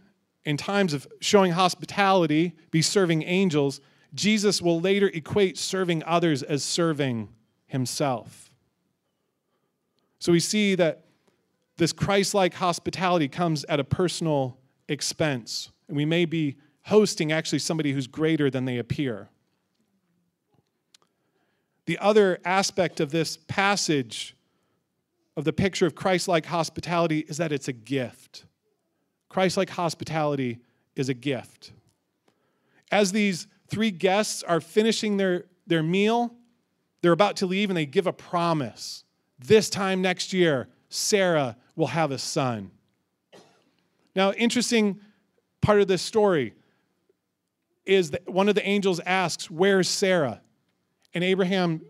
in 0.44 0.58
times 0.58 0.94
of 0.94 1.08
showing 1.22 1.54
hospitality, 1.54 2.54
be 2.72 2.82
serving 2.82 3.24
angels. 3.24 3.80
Jesus 4.14 4.62
will 4.62 4.82
later 4.82 5.10
equate 5.14 5.58
serving 5.58 6.04
others 6.04 6.44
as 6.44 6.64
serving 6.64 7.30
himself. 7.68 8.52
So 10.20 10.32
we 10.32 10.40
see 10.40 10.76
that 10.76 11.06
this 11.78 11.94
Christ 11.94 12.34
like 12.34 12.56
hospitality 12.56 13.28
comes 13.28 13.66
at 13.66 13.80
a 13.80 13.84
personal 13.84 14.58
expense. 14.88 15.72
And 15.88 15.96
we 15.96 16.06
may 16.06 16.26
be 16.26 16.58
hosting 16.86 17.32
actually 17.32 17.60
somebody 17.60 17.94
who's 17.94 18.08
greater 18.08 18.50
than 18.50 18.66
they 18.66 18.78
appear. 18.78 19.30
The 21.86 22.00
other 22.00 22.40
aspect 22.46 23.00
of 23.00 23.12
this 23.12 23.38
passage 23.48 24.36
of 25.36 25.46
the 25.46 25.54
picture 25.54 25.86
of 25.86 25.96
Christ 25.96 26.28
like 26.28 26.46
hospitality 26.46 27.20
is 27.20 27.38
that 27.38 27.52
it's 27.52 27.68
a 27.68 27.74
gift. 27.74 28.46
Christ 29.30 29.58
like 29.58 29.70
hospitality 29.72 30.60
is 30.96 31.10
a 31.10 31.14
gift. 31.14 31.72
As 32.92 33.12
these 33.12 33.48
three 33.68 33.92
guests 33.92 34.44
are 34.44 34.62
finishing 34.62 35.18
their, 35.18 35.46
their 35.66 35.82
meal, 35.82 36.36
they're 37.02 37.12
about 37.12 37.38
to 37.38 37.48
leave 37.48 37.70
and 37.70 37.78
they 37.78 37.86
give 37.86 38.06
a 38.06 38.14
promise. 38.14 39.04
This 39.40 39.70
time 39.70 40.02
next 40.02 40.34
year, 40.34 40.70
Sarah 40.90 41.58
will 41.76 41.88
have 41.88 42.12
a 42.12 42.20
son. 42.20 42.72
Now, 44.16 44.32
interesting 44.34 45.00
part 45.62 45.82
of 45.82 45.88
this 45.88 46.04
story 46.04 46.54
is 47.86 48.12
that 48.12 48.30
one 48.30 48.48
of 48.48 48.56
the 48.56 48.66
angels 48.68 49.00
asks, 49.06 49.50
Where's 49.50 49.90
Sarah? 49.90 50.42
And 51.14 51.24
Abraham 51.24 51.82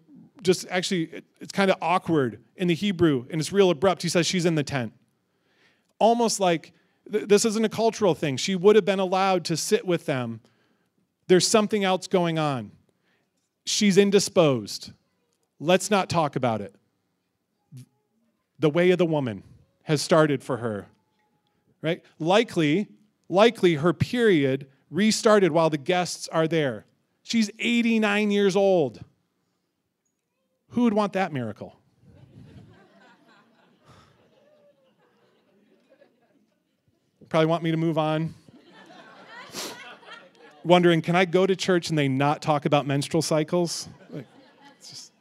just 0.44 0.68
actually, 0.70 1.24
it's 1.40 1.52
kind 1.52 1.72
of 1.72 1.78
awkward 1.82 2.40
in 2.56 2.68
the 2.68 2.76
Hebrew 2.76 3.26
and 3.32 3.40
it's 3.40 3.52
real 3.52 3.70
abrupt. 3.70 4.02
He 4.02 4.10
says, 4.10 4.28
She's 4.28 4.46
in 4.46 4.56
the 4.56 4.64
tent. 4.64 4.94
Almost 6.00 6.40
like 6.40 6.74
this 7.06 7.46
isn't 7.46 7.66
a 7.66 7.70
cultural 7.70 8.14
thing. 8.14 8.38
She 8.38 8.56
would 8.56 8.76
have 8.76 8.86
been 8.86 9.00
allowed 9.00 9.46
to 9.46 9.58
sit 9.58 9.86
with 9.86 10.06
them. 10.06 10.42
There's 11.28 11.48
something 11.48 11.84
else 11.84 12.08
going 12.08 12.38
on. 12.38 12.72
She's 13.66 13.98
indisposed. 13.98 14.92
Let's 15.60 15.90
not 15.90 16.10
talk 16.10 16.36
about 16.36 16.62
it. 16.62 16.76
The 18.60 18.70
way 18.70 18.92
of 18.92 18.98
the 18.98 19.06
woman 19.06 19.44
has 19.84 20.02
started 20.02 20.44
for 20.44 20.58
her. 20.58 20.88
Right? 21.82 22.02
Likely, 22.20 22.88
likely 23.30 23.76
her 23.76 23.94
period 23.94 24.68
restarted 24.90 25.52
while 25.52 25.70
the 25.70 25.78
guests 25.78 26.28
are 26.30 26.48
there. 26.48 26.86
She's 27.24 27.50
89 27.60 28.32
years 28.32 28.56
old. 28.56 29.04
Who 30.74 30.84
would 30.84 30.94
want 30.94 31.14
that 31.14 31.32
miracle? 31.32 31.76
Probably 37.30 37.46
want 37.46 37.64
me 37.64 37.72
to 37.72 37.78
move 37.78 37.98
on. 37.98 38.34
Wondering, 40.64 41.02
can 41.02 41.16
I 41.16 41.26
go 41.26 41.46
to 41.46 41.56
church 41.56 41.90
and 41.90 41.98
they 41.98 42.08
not 42.08 42.42
talk 42.42 42.66
about 42.66 42.88
menstrual 42.88 43.22
cycles? 43.22 43.88
Like, 44.10 44.26
it's 44.78 44.90
just, 44.90 45.12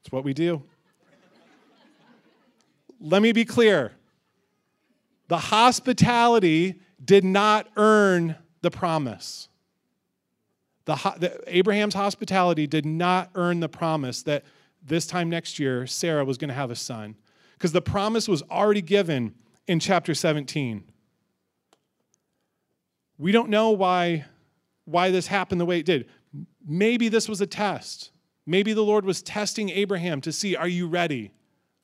it's 0.00 0.12
what 0.12 0.22
we 0.22 0.34
do. 0.34 0.62
Let 3.00 3.22
me 3.22 3.32
be 3.32 3.44
clear 3.44 3.92
the 5.28 5.38
hospitality 5.38 6.80
did 7.04 7.24
not 7.24 7.68
earn 7.76 8.36
the 8.60 8.70
promise. 8.70 9.48
The, 10.84 10.94
the, 11.18 11.40
Abraham's 11.46 11.94
hospitality 11.94 12.66
did 12.66 12.84
not 12.84 13.30
earn 13.34 13.60
the 13.60 13.68
promise 13.68 14.22
that 14.24 14.44
this 14.84 15.06
time 15.06 15.30
next 15.30 15.58
year 15.58 15.86
Sarah 15.86 16.24
was 16.24 16.38
going 16.38 16.48
to 16.48 16.54
have 16.54 16.70
a 16.70 16.76
son, 16.76 17.16
because 17.54 17.72
the 17.72 17.82
promise 17.82 18.28
was 18.28 18.42
already 18.50 18.82
given 18.82 19.34
in 19.66 19.80
chapter 19.80 20.14
17. 20.14 20.84
We 23.18 23.30
don't 23.30 23.50
know 23.50 23.70
why, 23.70 24.24
why 24.84 25.10
this 25.10 25.28
happened 25.28 25.60
the 25.60 25.66
way 25.66 25.78
it 25.78 25.86
did. 25.86 26.08
Maybe 26.66 27.08
this 27.08 27.28
was 27.28 27.40
a 27.40 27.46
test. 27.46 28.10
Maybe 28.46 28.72
the 28.72 28.82
Lord 28.82 29.04
was 29.04 29.22
testing 29.22 29.70
Abraham 29.70 30.20
to 30.22 30.32
see, 30.32 30.56
are 30.56 30.66
you 30.66 30.88
ready? 30.88 31.32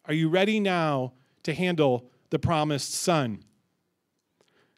Are 0.07 0.15
you 0.15 0.29
ready 0.29 0.59
now 0.59 1.13
to 1.45 1.55
handle 1.55 2.11
the 2.31 2.39
promised 2.39 2.93
son? 2.93 3.45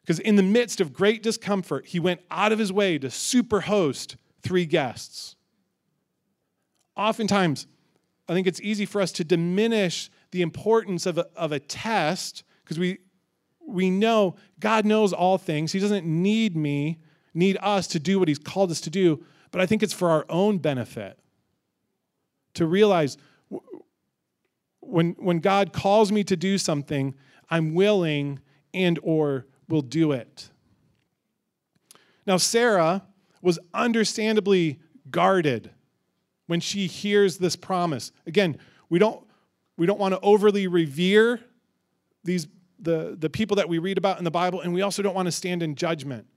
Because 0.01 0.19
in 0.19 0.35
the 0.35 0.43
midst 0.43 0.81
of 0.81 0.93
great 0.93 1.23
discomfort, 1.23 1.87
he 1.87 1.99
went 1.99 2.21
out 2.29 2.51
of 2.51 2.59
his 2.59 2.71
way 2.71 2.97
to 2.99 3.07
superhost 3.07 4.17
three 4.41 4.65
guests. 4.65 5.35
Oftentimes, 6.95 7.67
I 8.31 8.33
think 8.33 8.47
it's 8.47 8.61
easy 8.61 8.85
for 8.85 9.01
us 9.01 9.11
to 9.13 9.25
diminish 9.25 10.09
the 10.31 10.41
importance 10.41 11.05
of 11.05 11.17
a, 11.17 11.27
of 11.35 11.51
a 11.51 11.59
test 11.59 12.45
because 12.63 12.79
we, 12.79 12.99
we 13.67 13.89
know 13.89 14.37
God 14.57 14.85
knows 14.85 15.11
all 15.11 15.37
things. 15.37 15.73
He 15.73 15.79
doesn't 15.79 16.05
need 16.05 16.55
me, 16.55 16.99
need 17.33 17.57
us 17.59 17.87
to 17.87 17.99
do 17.99 18.19
what 18.19 18.29
He's 18.29 18.39
called 18.39 18.71
us 18.71 18.79
to 18.81 18.89
do, 18.89 19.21
but 19.51 19.59
I 19.59 19.65
think 19.65 19.83
it's 19.83 19.91
for 19.91 20.09
our 20.09 20.25
own 20.29 20.59
benefit 20.59 21.19
to 22.53 22.65
realize 22.65 23.17
when, 24.79 25.11
when 25.19 25.39
God 25.39 25.73
calls 25.73 26.09
me 26.09 26.23
to 26.23 26.37
do 26.37 26.57
something, 26.57 27.13
I'm 27.49 27.73
willing 27.73 28.39
and 28.73 28.97
or 29.03 29.45
will 29.67 29.81
do 29.81 30.13
it. 30.13 30.49
Now, 32.25 32.37
Sarah 32.37 33.03
was 33.41 33.59
understandably 33.73 34.79
guarded 35.09 35.71
when 36.51 36.59
she 36.59 36.85
hears 36.85 37.37
this 37.37 37.55
promise. 37.55 38.11
Again, 38.27 38.57
we 38.89 38.99
don't, 38.99 39.25
we 39.77 39.85
don't 39.85 39.97
want 39.97 40.13
to 40.13 40.19
overly 40.19 40.67
revere 40.67 41.39
these, 42.25 42.45
the, 42.77 43.15
the 43.17 43.29
people 43.29 43.55
that 43.55 43.69
we 43.69 43.77
read 43.77 43.97
about 43.97 44.17
in 44.17 44.25
the 44.25 44.31
Bible, 44.31 44.59
and 44.59 44.73
we 44.73 44.81
also 44.81 45.01
don't 45.01 45.15
want 45.15 45.27
to 45.27 45.31
stand 45.31 45.63
in 45.63 45.75
judgment. 45.75 46.27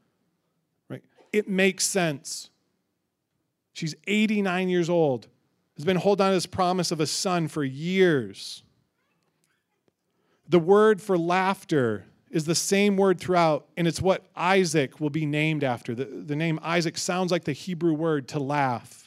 Right? 0.89 1.03
It 1.33 1.49
makes 1.49 1.85
sense. 1.85 2.51
She's 3.73 3.97
89 4.07 4.69
years 4.69 4.89
old, 4.89 5.27
has 5.75 5.85
been 5.85 5.97
holding 5.97 6.27
on 6.27 6.31
to 6.31 6.37
this 6.37 6.47
promise 6.47 6.93
of 6.93 7.01
a 7.01 7.09
son 7.09 7.49
for 7.49 7.65
years. 7.65 8.63
The 10.49 10.61
word 10.61 11.03
for 11.03 11.19
laughter 11.19 12.05
is 12.31 12.45
the 12.45 12.55
same 12.55 12.97
word 12.97 13.19
throughout, 13.19 13.67
and 13.77 13.89
it's 13.89 14.01
what 14.01 14.25
Isaac 14.37 15.01
will 15.01 15.11
be 15.11 15.27
named 15.27 15.65
after. 15.65 15.93
The, 15.93 16.05
the 16.05 16.37
name 16.37 16.61
Isaac 16.63 16.99
sounds 16.99 17.33
like 17.33 17.43
the 17.43 17.53
Hebrew 17.53 17.95
word 17.95 18.29
to 18.29 18.39
laugh. 18.39 19.04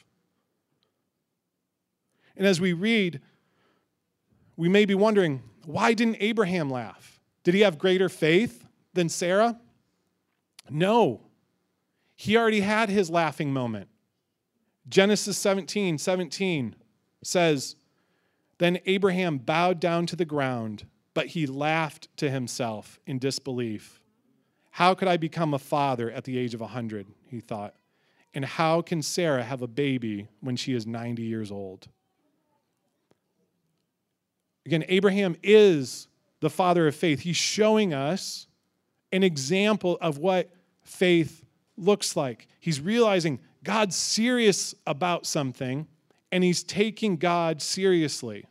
And 2.37 2.47
as 2.47 2.61
we 2.61 2.71
read, 2.71 3.19
we 4.55 4.69
may 4.69 4.85
be 4.85 4.95
wondering 4.95 5.43
why 5.65 5.93
didn't 5.93 6.17
Abraham 6.21 6.69
laugh? 6.69 7.19
Did 7.43 7.53
he 7.53 7.61
have 7.61 7.77
greater 7.77 8.07
faith 8.07 8.65
than 8.93 9.09
Sarah? 9.09 9.59
No. 10.69 11.21
He 12.15 12.37
already 12.37 12.61
had 12.61 12.89
his 12.89 13.09
laughing 13.09 13.51
moment. 13.51 13.89
Genesis 14.87 15.37
17 15.37 15.97
17 15.97 16.75
says, 17.21 17.75
Then 18.59 18.79
Abraham 18.85 19.37
bowed 19.37 19.81
down 19.81 20.05
to 20.05 20.15
the 20.15 20.23
ground 20.23 20.85
but 21.17 21.29
he 21.29 21.47
laughed 21.47 22.15
to 22.15 22.29
himself 22.29 22.99
in 23.07 23.17
disbelief. 23.17 23.99
How 24.69 24.93
could 24.93 25.07
I 25.07 25.17
become 25.17 25.51
a 25.51 25.57
father 25.57 26.11
at 26.11 26.25
the 26.25 26.37
age 26.37 26.53
of 26.53 26.61
100? 26.61 27.07
He 27.25 27.39
thought. 27.39 27.73
And 28.35 28.45
how 28.45 28.83
can 28.83 29.01
Sarah 29.01 29.41
have 29.41 29.63
a 29.63 29.67
baby 29.67 30.27
when 30.41 30.55
she 30.55 30.73
is 30.75 30.85
90 30.85 31.23
years 31.23 31.51
old? 31.51 31.87
Again, 34.67 34.85
Abraham 34.87 35.35
is 35.41 36.07
the 36.39 36.49
father 36.49 36.87
of 36.87 36.95
faith. 36.95 37.21
He's 37.21 37.35
showing 37.35 37.93
us 37.93 38.45
an 39.11 39.23
example 39.23 39.97
of 40.01 40.19
what 40.19 40.51
faith 40.83 41.43
looks 41.77 42.15
like. 42.15 42.47
He's 42.59 42.79
realizing 42.79 43.39
God's 43.63 43.95
serious 43.95 44.75
about 44.85 45.25
something 45.25 45.87
and 46.31 46.43
he's 46.43 46.63
taking 46.63 47.17
God 47.17 47.61
seriously 47.61 48.45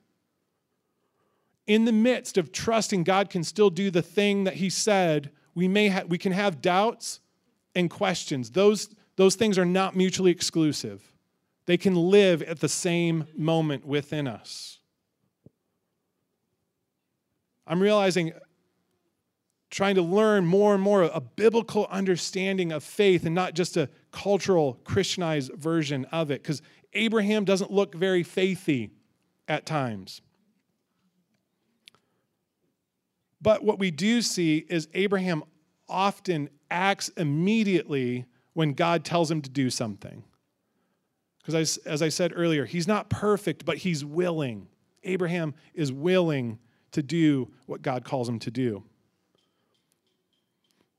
in 1.67 1.85
the 1.85 1.93
midst 1.93 2.39
of 2.39 2.53
trusting 2.53 3.05
God 3.05 3.29
can 3.29 3.43
still 3.43 3.71
do 3.71 3.91
the 3.91 4.03
thing 4.03 4.45
that 4.45 4.55
He 4.55 4.71
said, 4.71 5.31
we, 5.55 5.69
may 5.69 5.89
ha- 5.89 6.05
we 6.07 6.19
can 6.19 6.33
have 6.33 6.61
doubts 6.61 7.21
and 7.75 7.91
questions. 7.91 8.51
Those, 8.51 8.95
those 9.17 9.35
things 9.35 9.59
are 9.59 9.65
not 9.65 9.97
mutually 9.97 10.31
exclusive, 10.31 11.13
they 11.67 11.77
can 11.77 11.95
live 11.95 12.43
at 12.43 12.61
the 12.61 12.69
same 12.69 13.27
moment 13.37 13.85
within 13.85 14.29
us. 14.29 14.76
I'm 17.67 17.81
realizing 17.81 18.33
trying 19.71 19.97
to 19.97 20.03
learn 20.03 20.47
more 20.47 20.75
and 20.75 20.83
more 20.83 21.03
a 21.03 21.21
biblical 21.21 21.87
understanding 21.91 22.71
of 22.73 22.85
faith 22.85 23.27
and 23.27 23.35
not 23.35 23.55
just 23.55 23.77
a 23.77 23.89
cultural 24.13 24.75
Christianized 24.85 25.53
version 25.55 26.05
of 26.07 26.31
it, 26.31 26.43
because 26.43 26.63
Abraham 26.93 27.45
doesn't 27.45 27.71
look 27.71 27.95
very 27.95 28.23
faithy 28.23 28.91
at 29.49 29.67
times. 29.67 30.23
But 33.41 33.65
what 33.65 33.79
we 33.79 33.91
do 33.91 34.23
see 34.23 34.65
is 34.69 34.89
Abraham 34.95 35.43
often 35.89 36.49
acts 36.71 37.09
immediately 37.11 38.25
when 38.55 38.73
God 38.73 39.05
tells 39.05 39.31
him 39.31 39.43
to 39.43 39.51
do 39.51 39.69
something. 39.69 40.25
Because 41.45 41.79
as 41.79 42.03
I 42.03 42.09
said 42.09 42.33
earlier, 42.35 42.65
he's 42.65 42.89
not 42.89 43.11
perfect, 43.11 43.65
but 43.65 43.79
he's 43.79 44.05
willing. 44.05 44.69
Abraham 45.05 45.55
is 45.75 45.93
willing 45.93 46.59
to 46.93 47.03
do 47.03 47.51
what 47.67 47.83
God 47.83 48.05
calls 48.05 48.29
him 48.29 48.39
to 48.41 48.51
do. 48.51 48.83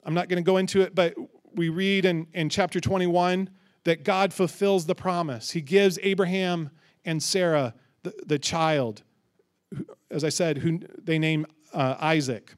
I'm 0.03 0.13
not 0.13 0.29
going 0.29 0.41
to 0.41 0.45
go 0.45 0.57
into 0.57 0.81
it, 0.81 0.95
but 0.95 1.15
we 1.53 1.69
read 1.69 2.05
in, 2.05 2.27
in 2.33 2.49
chapter 2.49 2.79
21 2.79 3.49
that 3.83 4.03
God 4.03 4.33
fulfills 4.33 4.85
the 4.85 4.95
promise. 4.95 5.51
He 5.51 5.61
gives 5.61 5.99
Abraham 6.01 6.69
and 7.03 7.21
Sarah 7.21 7.73
the, 8.03 8.13
the 8.25 8.39
child, 8.39 9.03
as 10.11 10.23
I 10.23 10.29
said, 10.29 10.59
who 10.59 10.79
they 11.01 11.19
name 11.19 11.45
uh, 11.73 11.95
Isaac. 11.99 12.53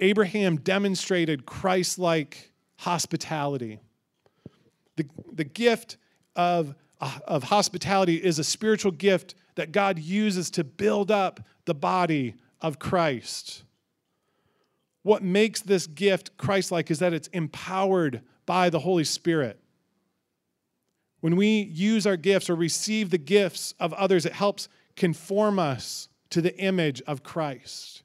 Abraham 0.00 0.56
demonstrated 0.58 1.46
Christ 1.46 1.98
like 1.98 2.52
hospitality. 2.76 3.80
The, 4.96 5.06
the 5.32 5.44
gift 5.44 5.96
of, 6.34 6.74
Uh, 6.98 7.18
of 7.26 7.44
hospitality 7.44 8.16
is 8.16 8.38
a 8.38 8.44
spiritual 8.44 8.92
gift 8.92 9.34
that 9.56 9.70
God 9.70 9.98
uses 9.98 10.50
to 10.52 10.64
build 10.64 11.10
up 11.10 11.40
the 11.66 11.74
body 11.74 12.34
of 12.60 12.78
Christ. 12.78 13.64
What 15.02 15.22
makes 15.22 15.60
this 15.60 15.86
gift 15.86 16.36
Christ 16.36 16.72
like 16.72 16.90
is 16.90 16.98
that 17.00 17.12
it's 17.12 17.28
empowered 17.28 18.22
by 18.46 18.70
the 18.70 18.78
Holy 18.78 19.04
Spirit. 19.04 19.60
When 21.20 21.36
we 21.36 21.62
use 21.62 22.06
our 22.06 22.16
gifts 22.16 22.48
or 22.48 22.54
receive 22.54 23.10
the 23.10 23.18
gifts 23.18 23.74
of 23.78 23.92
others, 23.92 24.24
it 24.24 24.32
helps 24.32 24.68
conform 24.94 25.58
us 25.58 26.08
to 26.30 26.40
the 26.40 26.56
image 26.58 27.02
of 27.02 27.22
Christ. 27.22 28.04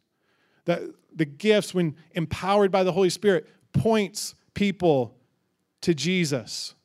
The, 0.65 0.93
the 1.15 1.25
gifts, 1.25 1.73
when 1.73 1.95
empowered 2.11 2.71
by 2.71 2.83
the 2.83 2.91
Holy 2.91 3.09
Spirit, 3.09 3.47
points 3.73 4.35
people 4.53 5.15
to 5.81 5.93
Jesus. 5.93 6.75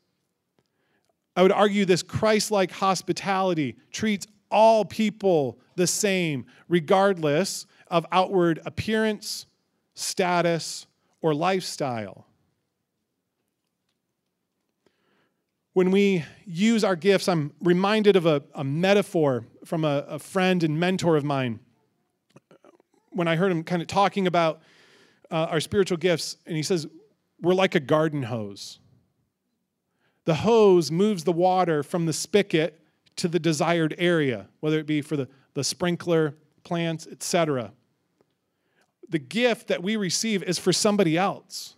I 1.36 1.42
would 1.42 1.52
argue 1.52 1.84
this 1.84 2.02
Christ 2.02 2.50
like 2.50 2.72
hospitality 2.72 3.76
treats 3.92 4.26
all 4.50 4.84
people 4.84 5.58
the 5.76 5.86
same, 5.86 6.46
regardless 6.68 7.66
of 7.88 8.06
outward 8.10 8.60
appearance, 8.64 9.46
status, 9.94 10.86
or 11.20 11.34
lifestyle. 11.34 12.26
when 15.76 15.90
we 15.90 16.24
use 16.46 16.84
our 16.84 16.96
gifts, 16.96 17.28
I'm 17.28 17.52
reminded 17.60 18.16
of 18.16 18.24
a, 18.24 18.42
a 18.54 18.64
metaphor 18.64 19.44
from 19.66 19.84
a, 19.84 20.06
a, 20.08 20.18
friend 20.18 20.62
and 20.62 20.80
mentor 20.80 21.18
of 21.18 21.22
mine. 21.22 21.60
When 23.10 23.28
I 23.28 23.36
heard 23.36 23.52
him 23.52 23.62
kind 23.62 23.82
of 23.82 23.86
talking 23.86 24.26
about 24.26 24.62
uh, 25.30 25.48
our 25.50 25.60
spiritual 25.60 25.98
gifts, 25.98 26.38
and 26.46 26.56
he 26.56 26.62
says, 26.62 26.86
We're 27.42 27.52
like 27.52 27.74
a 27.74 27.80
garden 27.80 28.22
hose. 28.22 28.78
The 30.26 30.34
hose 30.34 30.90
moves 30.90 31.24
the 31.24 31.32
water 31.32 31.82
from 31.82 32.06
the 32.06 32.12
spigot 32.12 32.80
to 33.16 33.28
the 33.28 33.38
desired 33.38 33.94
area, 33.96 34.48
whether 34.60 34.78
it 34.78 34.86
be 34.86 35.00
for 35.00 35.16
the, 35.16 35.28
the 35.54 35.64
sprinkler, 35.64 36.34
plants, 36.64 37.06
etc. 37.10 37.72
The 39.08 39.20
gift 39.20 39.68
that 39.68 39.82
we 39.82 39.96
receive 39.96 40.42
is 40.42 40.58
for 40.58 40.72
somebody 40.72 41.16
else. 41.16 41.76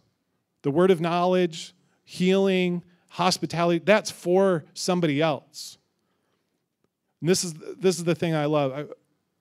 The 0.62 0.70
word 0.70 0.90
of 0.90 1.00
knowledge, 1.00 1.74
healing, 2.04 2.82
hospitality, 3.10 3.82
that's 3.84 4.10
for 4.10 4.64
somebody 4.74 5.20
else. 5.20 5.78
And 7.20 7.28
this 7.28 7.44
is, 7.44 7.54
this 7.78 7.98
is 7.98 8.04
the 8.04 8.14
thing 8.14 8.34
I 8.34 8.46
love. 8.46 8.72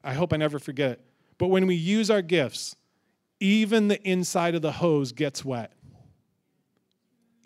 I, 0.04 0.12
I 0.12 0.14
hope 0.14 0.34
I 0.34 0.38
never 0.38 0.60
forget 0.60 0.92
it. 0.92 1.02
But 1.38 1.48
when 1.48 1.66
we 1.66 1.76
use 1.76 2.10
our 2.10 2.22
gifts, 2.22 2.76
even 3.40 3.88
the 3.88 4.02
inside 4.08 4.54
of 4.56 4.62
the 4.62 4.74
hose 4.74 5.12
gets 5.12 5.46
wet. 5.46 5.72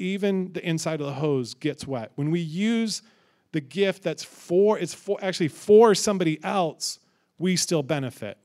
Even 0.02 0.52
the 0.54 0.68
inside 0.68 1.00
of 1.00 1.06
the 1.06 1.14
hose 1.14 1.54
gets 1.54 1.86
wet. 1.86 2.12
When 2.16 2.32
we 2.32 2.40
use 2.40 3.04
the 3.52 3.62
gift 3.62 4.02
that's 4.02 4.24
for, 4.24 4.80
it's 4.80 4.96
for 4.96 5.20
actually 5.22 5.50
for 5.50 5.94
somebody 5.94 6.44
else, 6.44 6.98
we 7.38 7.56
still 7.56 7.84
benefit. 7.84 8.38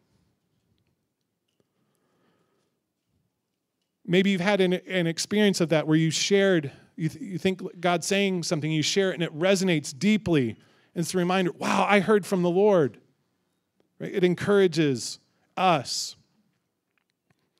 Maybe 4.06 4.30
you've 4.30 4.40
had 4.42 4.60
an, 4.60 4.74
an 4.74 5.06
experience 5.06 5.62
of 5.62 5.70
that 5.70 5.86
where 5.86 5.96
you 5.96 6.10
shared, 6.10 6.70
you, 6.94 7.08
th- 7.08 7.22
you 7.24 7.38
think 7.38 7.80
God's 7.80 8.06
saying 8.06 8.42
something, 8.42 8.70
you 8.70 8.82
share 8.82 9.10
it, 9.10 9.14
and 9.14 9.22
it 9.22 9.36
resonates 9.36 9.98
deeply. 9.98 10.50
And 10.50 11.02
it's 11.04 11.14
a 11.14 11.18
reminder 11.18 11.52
wow, 11.52 11.86
I 11.88 12.00
heard 12.00 12.26
from 12.26 12.42
the 12.42 12.50
Lord. 12.50 12.98
Right? 13.98 14.14
It 14.14 14.24
encourages 14.24 15.18
us. 15.56 16.16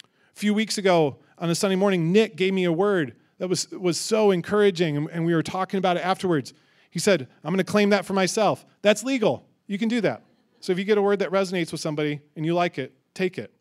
A 0.05 0.39
few 0.39 0.53
weeks 0.53 0.77
ago 0.77 1.17
on 1.39 1.49
a 1.49 1.55
Sunday 1.55 1.77
morning, 1.77 2.13
Nick 2.13 2.37
gave 2.37 2.53
me 2.53 2.65
a 2.65 2.73
word 2.73 3.17
that 3.39 3.49
was, 3.49 3.71
was 3.71 3.99
so 3.99 4.31
encouraging, 4.31 5.09
and, 5.13 5.27
we 5.27 5.35
were 5.35 5.43
talking 5.43 5.79
about 5.79 5.97
it 5.97 6.05
afterwards. 6.05 6.55
He 6.91 6.99
said, 6.99 7.29
I'm 7.45 7.53
going 7.53 7.59
to 7.59 7.71
claim 7.71 7.91
that 7.91 8.05
for 8.05 8.15
myself. 8.15 8.65
That's 8.83 9.05
legal. 9.05 9.47
You 9.67 9.79
can 9.79 9.89
do 9.89 10.01
that. 10.01 10.23
So 10.61 10.73
if 10.73 10.79
you 10.79 10.85
get 10.85 10.99
a 10.99 11.03
word 11.03 11.19
that 11.19 11.31
resonates 11.31 11.73
with 11.73 11.81
somebody 11.81 12.21
and 12.35 12.47
you 12.47 12.55
like 12.55 12.79
it, 12.79 12.95
take 13.15 13.39
it. 13.39 13.53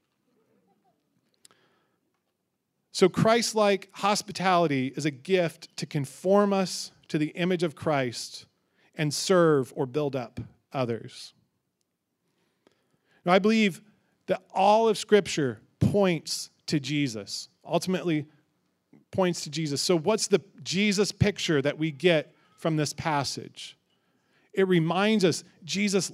So, 2.91 3.09
Christ 3.09 3.55
like 3.55 3.89
hospitality 3.91 4.93
is 4.95 5.05
a 5.05 5.11
gift 5.11 5.75
to 5.75 5.85
conform 5.85 6.53
us 6.53 6.93
to 7.09 7.17
the 7.17 7.27
image 7.31 7.61
of 7.61 7.75
Christ 7.75 8.45
and 8.95 9.13
serve 9.13 9.73
or 9.75 9.85
build 9.85 10.15
up 10.15 10.39
others. 10.71 11.33
Now, 13.25 13.33
I 13.33 13.39
believe 13.39 13.81
that 14.27 14.43
all 14.53 14.87
of 14.87 14.97
Scripture 14.97 15.59
points 15.81 16.51
to 16.67 16.79
Jesus, 16.79 17.49
ultimately 17.65 18.27
points 19.15 19.43
to 19.43 19.49
Jesus. 19.49 19.81
So, 19.81 19.97
what's 19.97 20.27
the 20.27 20.41
Jesus 20.63 21.11
picture 21.11 21.61
that 21.61 21.77
we 21.77 21.91
get 21.91 22.33
from 22.57 22.75
this 22.75 22.93
passage? 22.93 23.77
It 24.53 24.67
reminds 24.67 25.23
us 25.25 25.43
Jesus 25.63 26.11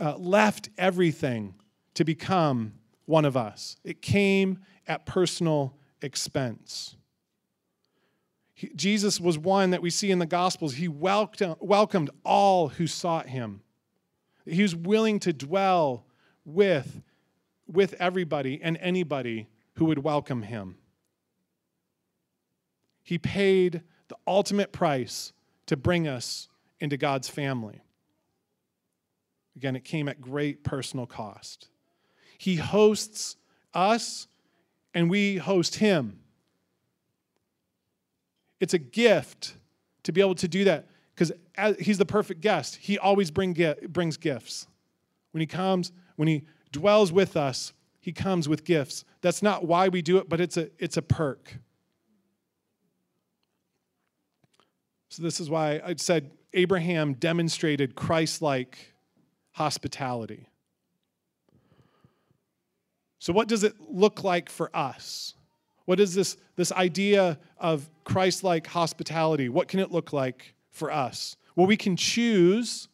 uh, 0.00 0.16
left 0.16 0.68
everything 0.78 1.54
to 1.94 2.04
become 2.04 2.74
one 3.04 3.24
of 3.24 3.36
us, 3.36 3.76
it 3.84 4.00
came 4.00 4.60
at 4.86 5.04
personal 5.04 5.76
expense. 6.00 6.96
He, 8.54 8.70
Jesus 8.74 9.20
was 9.20 9.36
one 9.36 9.70
that 9.70 9.82
we 9.82 9.90
see 9.90 10.10
in 10.10 10.18
the 10.18 10.26
Gospels. 10.26 10.74
He 10.74 10.88
welcomed, 10.88 11.56
welcomed 11.60 12.10
all 12.24 12.68
who 12.68 12.86
sought 12.86 13.28
him. 13.28 13.60
He 14.46 14.62
was 14.62 14.74
willing 14.74 15.18
to 15.20 15.32
dwell 15.32 16.06
with, 16.44 17.02
with 17.66 17.94
everybody 17.98 18.60
and 18.62 18.78
anybody 18.80 19.48
who 19.74 19.86
would 19.86 19.98
welcome 19.98 20.42
him. 20.42 20.76
He 23.02 23.18
paid 23.18 23.82
the 24.08 24.16
ultimate 24.26 24.72
price 24.72 25.32
to 25.66 25.76
bring 25.76 26.06
us 26.06 26.48
into 26.80 26.96
God's 26.96 27.28
family. 27.28 27.80
Again, 29.56 29.76
it 29.76 29.84
came 29.84 30.08
at 30.08 30.20
great 30.20 30.64
personal 30.64 31.06
cost. 31.06 31.68
He 32.38 32.56
hosts 32.56 33.36
us, 33.74 34.26
and 34.94 35.08
we 35.10 35.36
host 35.36 35.76
him. 35.76 36.20
It's 38.60 38.74
a 38.74 38.78
gift 38.78 39.54
to 40.04 40.12
be 40.12 40.20
able 40.20 40.34
to 40.36 40.48
do 40.48 40.64
that 40.64 40.88
because 41.14 41.32
he's 41.78 41.98
the 41.98 42.06
perfect 42.06 42.40
guest. 42.40 42.76
He 42.76 42.98
always 42.98 43.30
bring, 43.30 43.56
brings 43.88 44.16
gifts. 44.16 44.66
When 45.32 45.40
he 45.40 45.46
comes, 45.46 45.92
when 46.16 46.28
he 46.28 46.42
dwells 46.70 47.12
with 47.12 47.36
us, 47.36 47.72
he 48.00 48.12
comes 48.12 48.48
with 48.48 48.64
gifts. 48.64 49.04
That's 49.20 49.42
not 49.42 49.64
why 49.64 49.88
we 49.88 50.02
do 50.02 50.18
it, 50.18 50.28
but 50.28 50.40
it's 50.40 50.56
a, 50.56 50.70
it's 50.78 50.96
a 50.96 51.02
perk. 51.02 51.58
So, 55.12 55.22
this 55.22 55.40
is 55.40 55.50
why 55.50 55.78
I 55.84 55.94
said 55.98 56.30
Abraham 56.54 57.12
demonstrated 57.12 57.94
Christ 57.94 58.40
like 58.40 58.94
hospitality. 59.50 60.48
So, 63.18 63.34
what 63.34 63.46
does 63.46 63.62
it 63.62 63.74
look 63.90 64.24
like 64.24 64.48
for 64.48 64.74
us? 64.74 65.34
What 65.84 66.00
is 66.00 66.14
this, 66.14 66.38
this 66.56 66.72
idea 66.72 67.38
of 67.58 67.90
Christ 68.04 68.42
like 68.42 68.66
hospitality? 68.66 69.50
What 69.50 69.68
can 69.68 69.80
it 69.80 69.92
look 69.92 70.14
like 70.14 70.54
for 70.70 70.90
us? 70.90 71.36
Well, 71.56 71.66
we 71.66 71.76
can 71.76 71.94
choose 71.94 72.88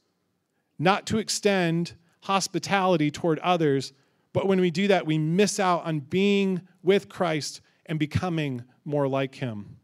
not 0.77 1.07
to 1.07 1.19
extend 1.19 1.95
hospitality 2.23 3.13
toward 3.13 3.39
others, 3.39 3.93
but 4.33 4.49
when 4.49 4.61
we 4.61 4.73
do 4.73 4.89
that, 4.89 5.07
we 5.07 5.19
miss 5.19 5.61
out 5.61 5.85
on 5.85 6.01
being 6.01 6.63
with 6.83 7.09
Christ 7.09 7.61
and 7.87 7.97
becoming 7.97 8.65
more 8.85 9.07
like 9.07 9.37
him. 9.37 9.78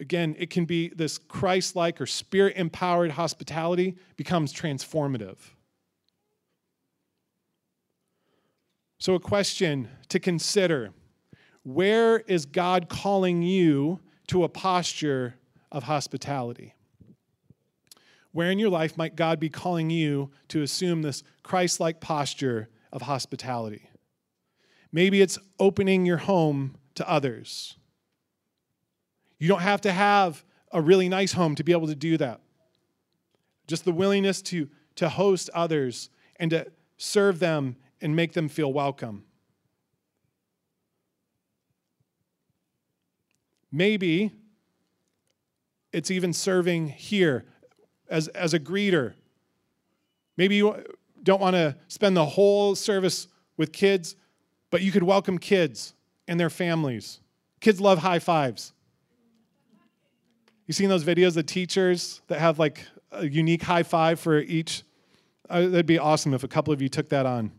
Again, 0.00 0.36
it 0.38 0.50
can 0.50 0.64
be 0.64 0.88
this 0.88 1.18
Christ 1.18 1.74
like 1.74 2.00
or 2.00 2.06
spirit 2.06 2.56
empowered 2.56 3.12
hospitality 3.12 3.96
becomes 4.16 4.52
transformative. 4.52 5.38
So, 9.00 9.14
a 9.14 9.20
question 9.20 9.88
to 10.08 10.18
consider 10.18 10.90
where 11.62 12.18
is 12.20 12.46
God 12.46 12.88
calling 12.88 13.42
you 13.42 14.00
to 14.28 14.44
a 14.44 14.48
posture 14.48 15.34
of 15.70 15.84
hospitality? 15.84 16.74
Where 18.32 18.50
in 18.50 18.58
your 18.58 18.70
life 18.70 18.96
might 18.96 19.16
God 19.16 19.40
be 19.40 19.48
calling 19.48 19.90
you 19.90 20.30
to 20.48 20.62
assume 20.62 21.02
this 21.02 21.22
Christ 21.42 21.80
like 21.80 22.00
posture 22.00 22.68
of 22.92 23.02
hospitality? 23.02 23.90
Maybe 24.92 25.20
it's 25.20 25.38
opening 25.58 26.06
your 26.06 26.18
home 26.18 26.76
to 26.94 27.08
others. 27.08 27.76
You 29.38 29.48
don't 29.48 29.60
have 29.60 29.80
to 29.82 29.92
have 29.92 30.44
a 30.72 30.80
really 30.80 31.08
nice 31.08 31.32
home 31.32 31.54
to 31.54 31.64
be 31.64 31.72
able 31.72 31.86
to 31.86 31.94
do 31.94 32.16
that. 32.16 32.40
Just 33.66 33.84
the 33.84 33.92
willingness 33.92 34.42
to, 34.42 34.68
to 34.96 35.08
host 35.08 35.50
others 35.54 36.10
and 36.36 36.50
to 36.50 36.66
serve 36.96 37.38
them 37.38 37.76
and 38.00 38.14
make 38.14 38.32
them 38.32 38.48
feel 38.48 38.72
welcome. 38.72 39.24
Maybe 43.70 44.32
it's 45.92 46.10
even 46.10 46.32
serving 46.32 46.88
here 46.88 47.44
as, 48.08 48.28
as 48.28 48.54
a 48.54 48.60
greeter. 48.60 49.14
Maybe 50.36 50.56
you 50.56 50.84
don't 51.22 51.40
want 51.40 51.54
to 51.54 51.76
spend 51.88 52.16
the 52.16 52.24
whole 52.24 52.74
service 52.74 53.28
with 53.56 53.72
kids, 53.72 54.16
but 54.70 54.82
you 54.82 54.92
could 54.92 55.02
welcome 55.02 55.38
kids 55.38 55.94
and 56.26 56.38
their 56.38 56.50
families. 56.50 57.20
Kids 57.60 57.80
love 57.80 57.98
high 57.98 58.18
fives. 58.18 58.72
You 60.68 60.74
seen 60.74 60.88
those 60.88 61.02
videos 61.02 61.36
of 61.36 61.46
teachers 61.46 62.20
that 62.28 62.38
have 62.38 62.60
like 62.60 62.84
a 63.10 63.26
unique 63.26 63.62
high 63.62 63.82
five 63.82 64.20
for 64.20 64.38
each? 64.38 64.84
Uh, 65.50 65.62
that'd 65.62 65.86
be 65.86 65.98
awesome 65.98 66.32
if 66.32 66.44
a 66.44 66.48
couple 66.48 66.72
of 66.72 66.80
you 66.80 66.88
took 66.88 67.08
that 67.08 67.26
on. 67.26 67.50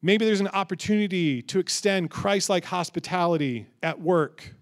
Maybe 0.00 0.24
there's 0.24 0.40
an 0.40 0.48
opportunity 0.48 1.42
to 1.42 1.58
extend 1.58 2.10
Christ 2.10 2.48
like 2.48 2.66
hospitality 2.66 3.66
at 3.82 4.00
work 4.00 4.54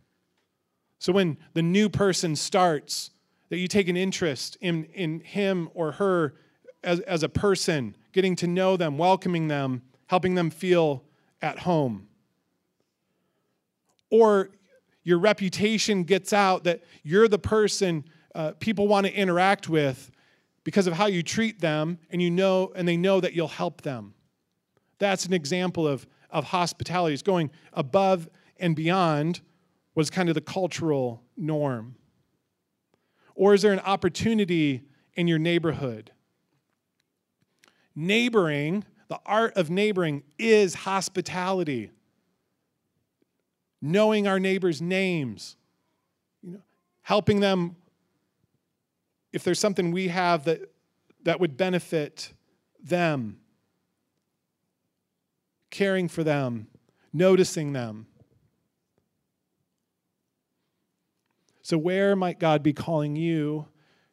so 0.99 1.13
when 1.13 1.37
the 1.53 1.63
new 1.63 1.89
person 1.89 2.37
starts, 2.37 3.11
that 3.49 3.59
you 3.59 3.69
take 3.69 3.89
an 3.89 3.97
interest 3.97 4.57
in, 4.61 4.85
in 4.87 5.21
him 5.21 5.69
or 5.75 5.93
her 5.93 6.35
as, 6.83 6.99
as 7.01 7.23
a 7.23 7.29
person, 7.29 7.97
getting 8.13 8.35
to 8.37 8.47
know 8.47 8.77
them, 8.77 8.99
welcoming 8.99 9.47
them, 9.47 9.83
helping 10.07 10.35
them 10.35 10.51
feel 10.51 11.05
at 11.41 11.61
home. 11.61 12.06
Or 14.11 14.51
your 15.03 15.19
reputation 15.19 16.05
gets 16.05 16.33
out 16.33 16.65
that 16.65 16.83
you're 17.03 17.29
the 17.29 17.39
person 17.39 18.05
uh, 18.35 18.53
people 18.61 18.87
want 18.87 19.07
to 19.07 19.13
interact 19.15 19.69
with 19.69 20.11
because 20.63 20.87
of 20.87 20.93
how 20.93 21.07
you 21.07 21.23
treat 21.23 21.61
them 21.61 21.99
and 22.11 22.21
you 22.21 22.31
know 22.31 22.73
and 22.77 22.87
they 22.87 22.97
know 22.97 23.21
that 23.21 23.33
you'll 23.33 23.49
help 23.49 23.81
them 23.81 24.13
that's 24.99 25.27
an 25.27 25.33
example 25.33 25.87
of, 25.87 26.07
of 26.31 26.45
hospitality 26.45 27.15
it's 27.15 27.23
going 27.23 27.51
above 27.73 28.29
and 28.59 28.75
beyond 28.75 29.41
was 29.95 30.11
kind 30.11 30.29
of 30.29 30.35
the 30.35 30.41
cultural 30.41 31.23
norm? 31.37 31.97
Or 33.35 33.55
is 33.55 33.63
there 33.63 33.73
an 33.73 33.81
opportunity 33.81 34.83
in 35.15 35.27
your 35.29 35.39
neighborhood? 35.39 36.13
Neighboring, 37.95 38.85
the 39.09 39.19
art 39.25 39.57
of 39.57 39.71
neighboring, 39.71 40.23
is 40.39 40.75
hospitality. 40.75 41.91
Knowing 43.81 44.27
our 44.27 44.41
neighbors' 44.41 44.81
names, 44.81 45.57
you 46.43 46.53
know, 46.53 46.63
helping 47.03 47.41
them 47.41 47.77
if 49.33 49.45
there's 49.45 49.59
something 49.59 49.91
we 49.91 50.09
have 50.09 50.45
that, 50.45 50.73
that 51.25 51.41
would 51.41 51.57
benefit 51.57 52.33
them, 52.83 53.39
caring 55.71 56.09
for 56.09 56.25
them, 56.25 56.69
noticing 57.13 57.75
them. 57.75 58.07
So, 61.61 61.77
where 61.77 62.17
might 62.17 62.39
God 62.39 62.63
be 62.63 62.73
calling 62.73 63.15
you 63.15 63.67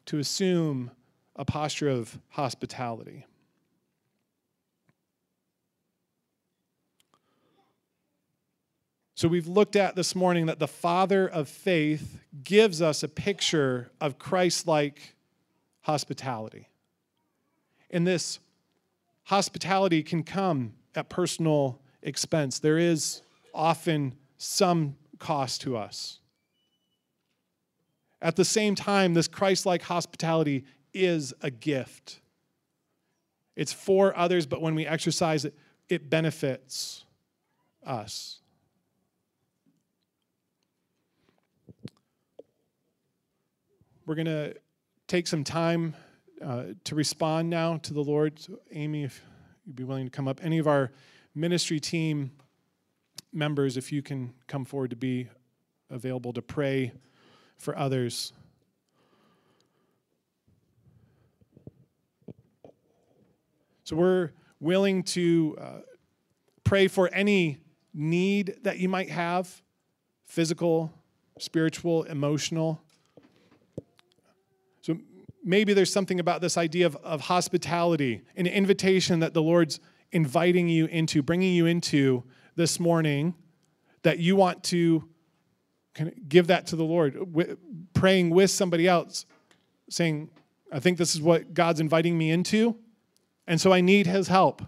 to 0.07 0.20
assume 0.20 0.91
a 1.36 1.45
posture 1.45 1.89
of 1.89 2.20
hospitality. 2.30 3.26
So, 9.16 9.28
we've 9.28 9.47
looked 9.47 9.76
at 9.76 9.95
this 9.95 10.16
morning 10.16 10.47
that 10.47 10.57
the 10.57 10.68
Father 10.68 11.28
of 11.28 11.47
faith 11.47 12.20
gives 12.43 12.82
us 12.82 13.03
a 13.03 13.07
picture 13.07 13.91
of 14.01 14.18
Christ 14.18 14.68
like 14.68 15.16
hospitality. 15.82 16.68
And 17.91 18.07
this 18.07 18.39
hospitality 19.26 20.01
can 20.01 20.24
come 20.24 20.74
at 20.95 21.09
personal 21.09 21.80
expense. 22.01 22.57
There 22.57 22.80
is 22.80 23.22
often 23.53 24.16
some 24.38 24.95
cost 25.20 25.61
to 25.61 25.78
us. 25.78 26.20
At 28.20 28.36
the 28.36 28.45
same 28.45 28.74
time, 28.74 29.14
this 29.14 29.28
Christ 29.28 29.66
like 29.66 29.84
hospitality 29.84 30.66
is 30.91 31.34
a 31.41 31.51
gift. 31.51 32.20
It's 33.55 33.74
for 33.74 34.18
others, 34.18 34.47
but 34.47 34.61
when 34.61 34.74
we 34.74 34.88
exercise 34.88 35.45
it, 35.45 35.53
it 35.88 36.09
benefits 36.09 37.03
us. 37.86 38.39
We're 44.06 44.16
going 44.16 44.26
to 44.26 44.54
take 45.08 45.28
some 45.28 45.45
time 45.45 45.95
uh, 46.43 46.64
to 46.84 46.95
respond 46.95 47.49
now 47.49 47.78
to 47.78 47.93
the 47.93 48.04
Lord. 48.04 48.38
So, 48.38 48.60
Amy, 48.74 49.06
if 49.06 49.24
you'd 49.66 49.78
be 49.78 49.86
willing 49.86 50.06
to 50.06 50.10
come 50.10 50.28
up. 50.28 50.43
Any 50.43 50.58
of 50.58 50.68
our 50.68 50.91
ministry 51.34 51.80
team 51.80 52.32
members, 53.32 53.78
if 53.78 53.93
you 53.93 54.01
can 54.01 54.34
come 54.47 54.66
forward 54.66 54.89
to 54.89 54.97
be 54.97 55.30
available 55.89 56.34
to 56.34 56.41
pray 56.41 56.91
for 57.58 57.78
others. 57.78 58.34
So 63.86 63.95
we're 63.95 64.32
willing 64.60 65.04
to 65.04 65.58
uh, 65.62 65.80
pray 66.66 66.89
for 66.89 67.10
any 67.14 67.60
need 67.93 68.56
that 68.64 68.80
you 68.80 68.89
might 68.89 69.10
have 69.12 69.62
physical, 70.26 70.93
spiritual, 71.39 72.04
emotional. 72.04 72.83
Maybe 75.44 75.74
there's 75.74 75.91
something 75.91 76.20
about 76.20 76.41
this 76.41 76.58
idea 76.58 76.86
of, 76.86 76.96
of 76.98 77.22
hospitality, 77.22 78.22
an 78.36 78.48
invitation 78.48 79.20
that 79.20 79.34
the 79.34 79.41
Lord's 79.41 79.80
inviting 80.12 80.70
you 80.70 80.86
into, 80.86 81.22
bringing 81.22 81.54
you 81.54 81.66
into 81.66 82.24
this 82.56 82.80
morning 82.80 83.34
that 84.04 84.20
you 84.20 84.36
want 84.36 84.64
to 84.66 85.08
give 86.28 86.48
that 86.48 86.68
to 86.68 86.76
the 86.76 86.84
Lord, 86.84 87.18
praying 87.94 88.30
with 88.30 88.52
somebody 88.52 88.88
else, 88.88 89.26
saying, 89.89 90.30
I 90.72 90.80
think 90.80 90.98
this 90.98 91.14
is 91.16 91.22
what 91.22 91.54
God's 91.54 91.80
inviting 91.80 92.18
me 92.18 92.32
into, 92.32 92.76
and 93.48 93.60
so 93.60 93.72
I 93.72 93.82
need 93.82 94.08
his 94.08 94.28
help. 94.28 94.62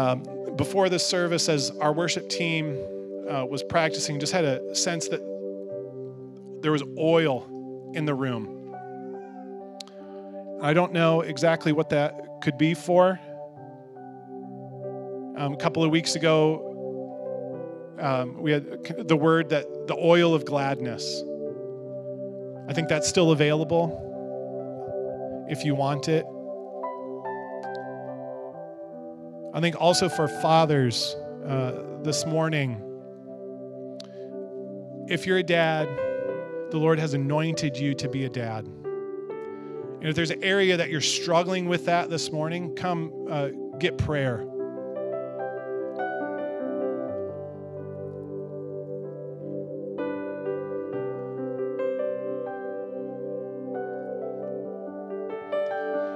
Um, 0.00 0.22
before 0.56 0.88
this 0.88 1.04
service, 1.04 1.50
as 1.50 1.70
our 1.72 1.92
worship 1.92 2.30
team 2.30 2.74
uh, 3.28 3.44
was 3.44 3.62
practicing, 3.62 4.18
just 4.18 4.32
had 4.32 4.46
a 4.46 4.74
sense 4.74 5.08
that 5.08 5.20
there 6.62 6.72
was 6.72 6.82
oil 6.96 7.92
in 7.94 8.06
the 8.06 8.14
room. 8.14 8.74
I 10.62 10.72
don't 10.72 10.94
know 10.94 11.20
exactly 11.20 11.72
what 11.72 11.90
that 11.90 12.18
could 12.42 12.56
be 12.56 12.72
for. 12.72 13.20
Um, 15.36 15.52
a 15.52 15.58
couple 15.58 15.84
of 15.84 15.90
weeks 15.90 16.14
ago, 16.14 17.96
um, 18.00 18.40
we 18.40 18.52
had 18.52 19.06
the 19.06 19.16
word 19.16 19.50
that 19.50 19.66
the 19.86 19.96
oil 19.98 20.32
of 20.32 20.46
gladness. 20.46 21.22
I 22.66 22.72
think 22.72 22.88
that's 22.88 23.06
still 23.06 23.32
available 23.32 24.06
if 25.50 25.62
you 25.62 25.74
want 25.74 26.08
it. 26.08 26.24
I 29.52 29.60
think 29.60 29.80
also 29.80 30.08
for 30.08 30.28
fathers 30.28 31.16
uh, 31.44 31.82
this 32.02 32.24
morning, 32.24 32.80
if 35.08 35.26
you're 35.26 35.38
a 35.38 35.42
dad, 35.42 35.88
the 36.70 36.78
Lord 36.78 37.00
has 37.00 37.14
anointed 37.14 37.76
you 37.76 37.94
to 37.94 38.08
be 38.08 38.26
a 38.26 38.28
dad. 38.28 38.64
And 38.64 40.08
if 40.08 40.14
there's 40.14 40.30
an 40.30 40.44
area 40.44 40.76
that 40.76 40.88
you're 40.88 41.00
struggling 41.00 41.66
with 41.66 41.86
that 41.86 42.08
this 42.08 42.30
morning, 42.30 42.76
come 42.76 43.26
uh, 43.28 43.48
get 43.78 43.98
prayer. 43.98 44.46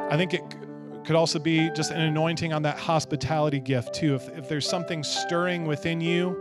I 0.08 0.16
think 0.16 0.34
it 0.34 0.63
could 1.04 1.16
also 1.16 1.38
be 1.38 1.70
just 1.70 1.90
an 1.90 2.00
anointing 2.00 2.52
on 2.52 2.62
that 2.62 2.78
hospitality 2.78 3.60
gift, 3.60 3.94
too. 3.94 4.14
If, 4.14 4.28
if 4.38 4.48
there's 4.48 4.68
something 4.68 5.02
stirring 5.02 5.66
within 5.66 6.00
you, 6.00 6.36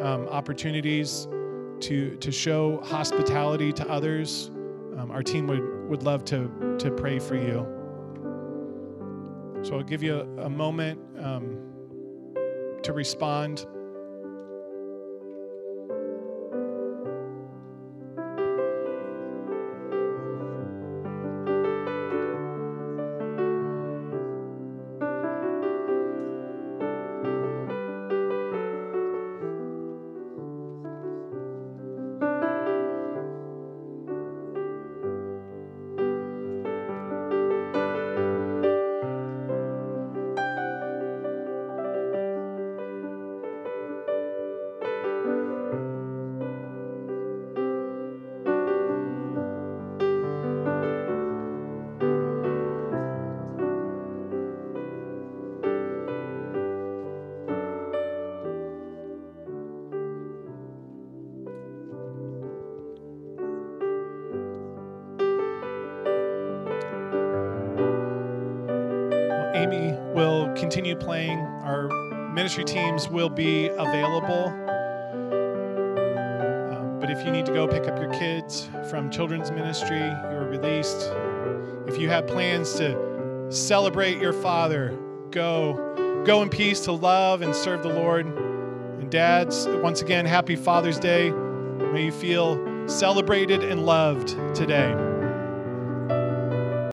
um, 0.00 0.28
opportunities 0.28 1.26
to, 1.80 2.16
to 2.16 2.30
show 2.30 2.80
hospitality 2.82 3.72
to 3.72 3.88
others, 3.88 4.50
um, 4.96 5.10
our 5.10 5.22
team 5.22 5.46
would, 5.48 5.88
would 5.88 6.02
love 6.02 6.24
to, 6.26 6.76
to 6.78 6.90
pray 6.90 7.18
for 7.18 7.34
you. 7.34 7.66
So 9.62 9.76
I'll 9.76 9.82
give 9.82 10.02
you 10.02 10.16
a, 10.16 10.44
a 10.44 10.50
moment 10.50 11.00
um, 11.18 11.58
to 12.82 12.92
respond. 12.92 13.66
Continue 70.62 70.94
playing. 70.94 71.40
Our 71.64 71.88
ministry 72.34 72.62
teams 72.62 73.08
will 73.08 73.28
be 73.28 73.66
available. 73.66 74.46
Um, 76.70 77.00
but 77.00 77.10
if 77.10 77.26
you 77.26 77.32
need 77.32 77.46
to 77.46 77.52
go 77.52 77.66
pick 77.66 77.88
up 77.88 77.98
your 77.98 78.12
kids 78.12 78.68
from 78.88 79.10
children's 79.10 79.50
ministry, 79.50 79.98
you're 79.98 80.48
released. 80.48 81.10
If 81.88 81.98
you 81.98 82.08
have 82.10 82.28
plans 82.28 82.74
to 82.74 83.48
celebrate 83.50 84.18
your 84.18 84.32
father, 84.32 84.96
go. 85.32 86.22
Go 86.24 86.42
in 86.42 86.48
peace 86.48 86.78
to 86.82 86.92
love 86.92 87.42
and 87.42 87.52
serve 87.52 87.82
the 87.82 87.88
Lord. 87.88 88.26
And 88.26 89.10
dads, 89.10 89.66
once 89.68 90.00
again, 90.00 90.24
happy 90.24 90.54
Father's 90.54 91.00
Day. 91.00 91.32
May 91.32 92.04
you 92.04 92.12
feel 92.12 92.88
celebrated 92.88 93.64
and 93.64 93.84
loved 93.84 94.28
today. 94.54 94.94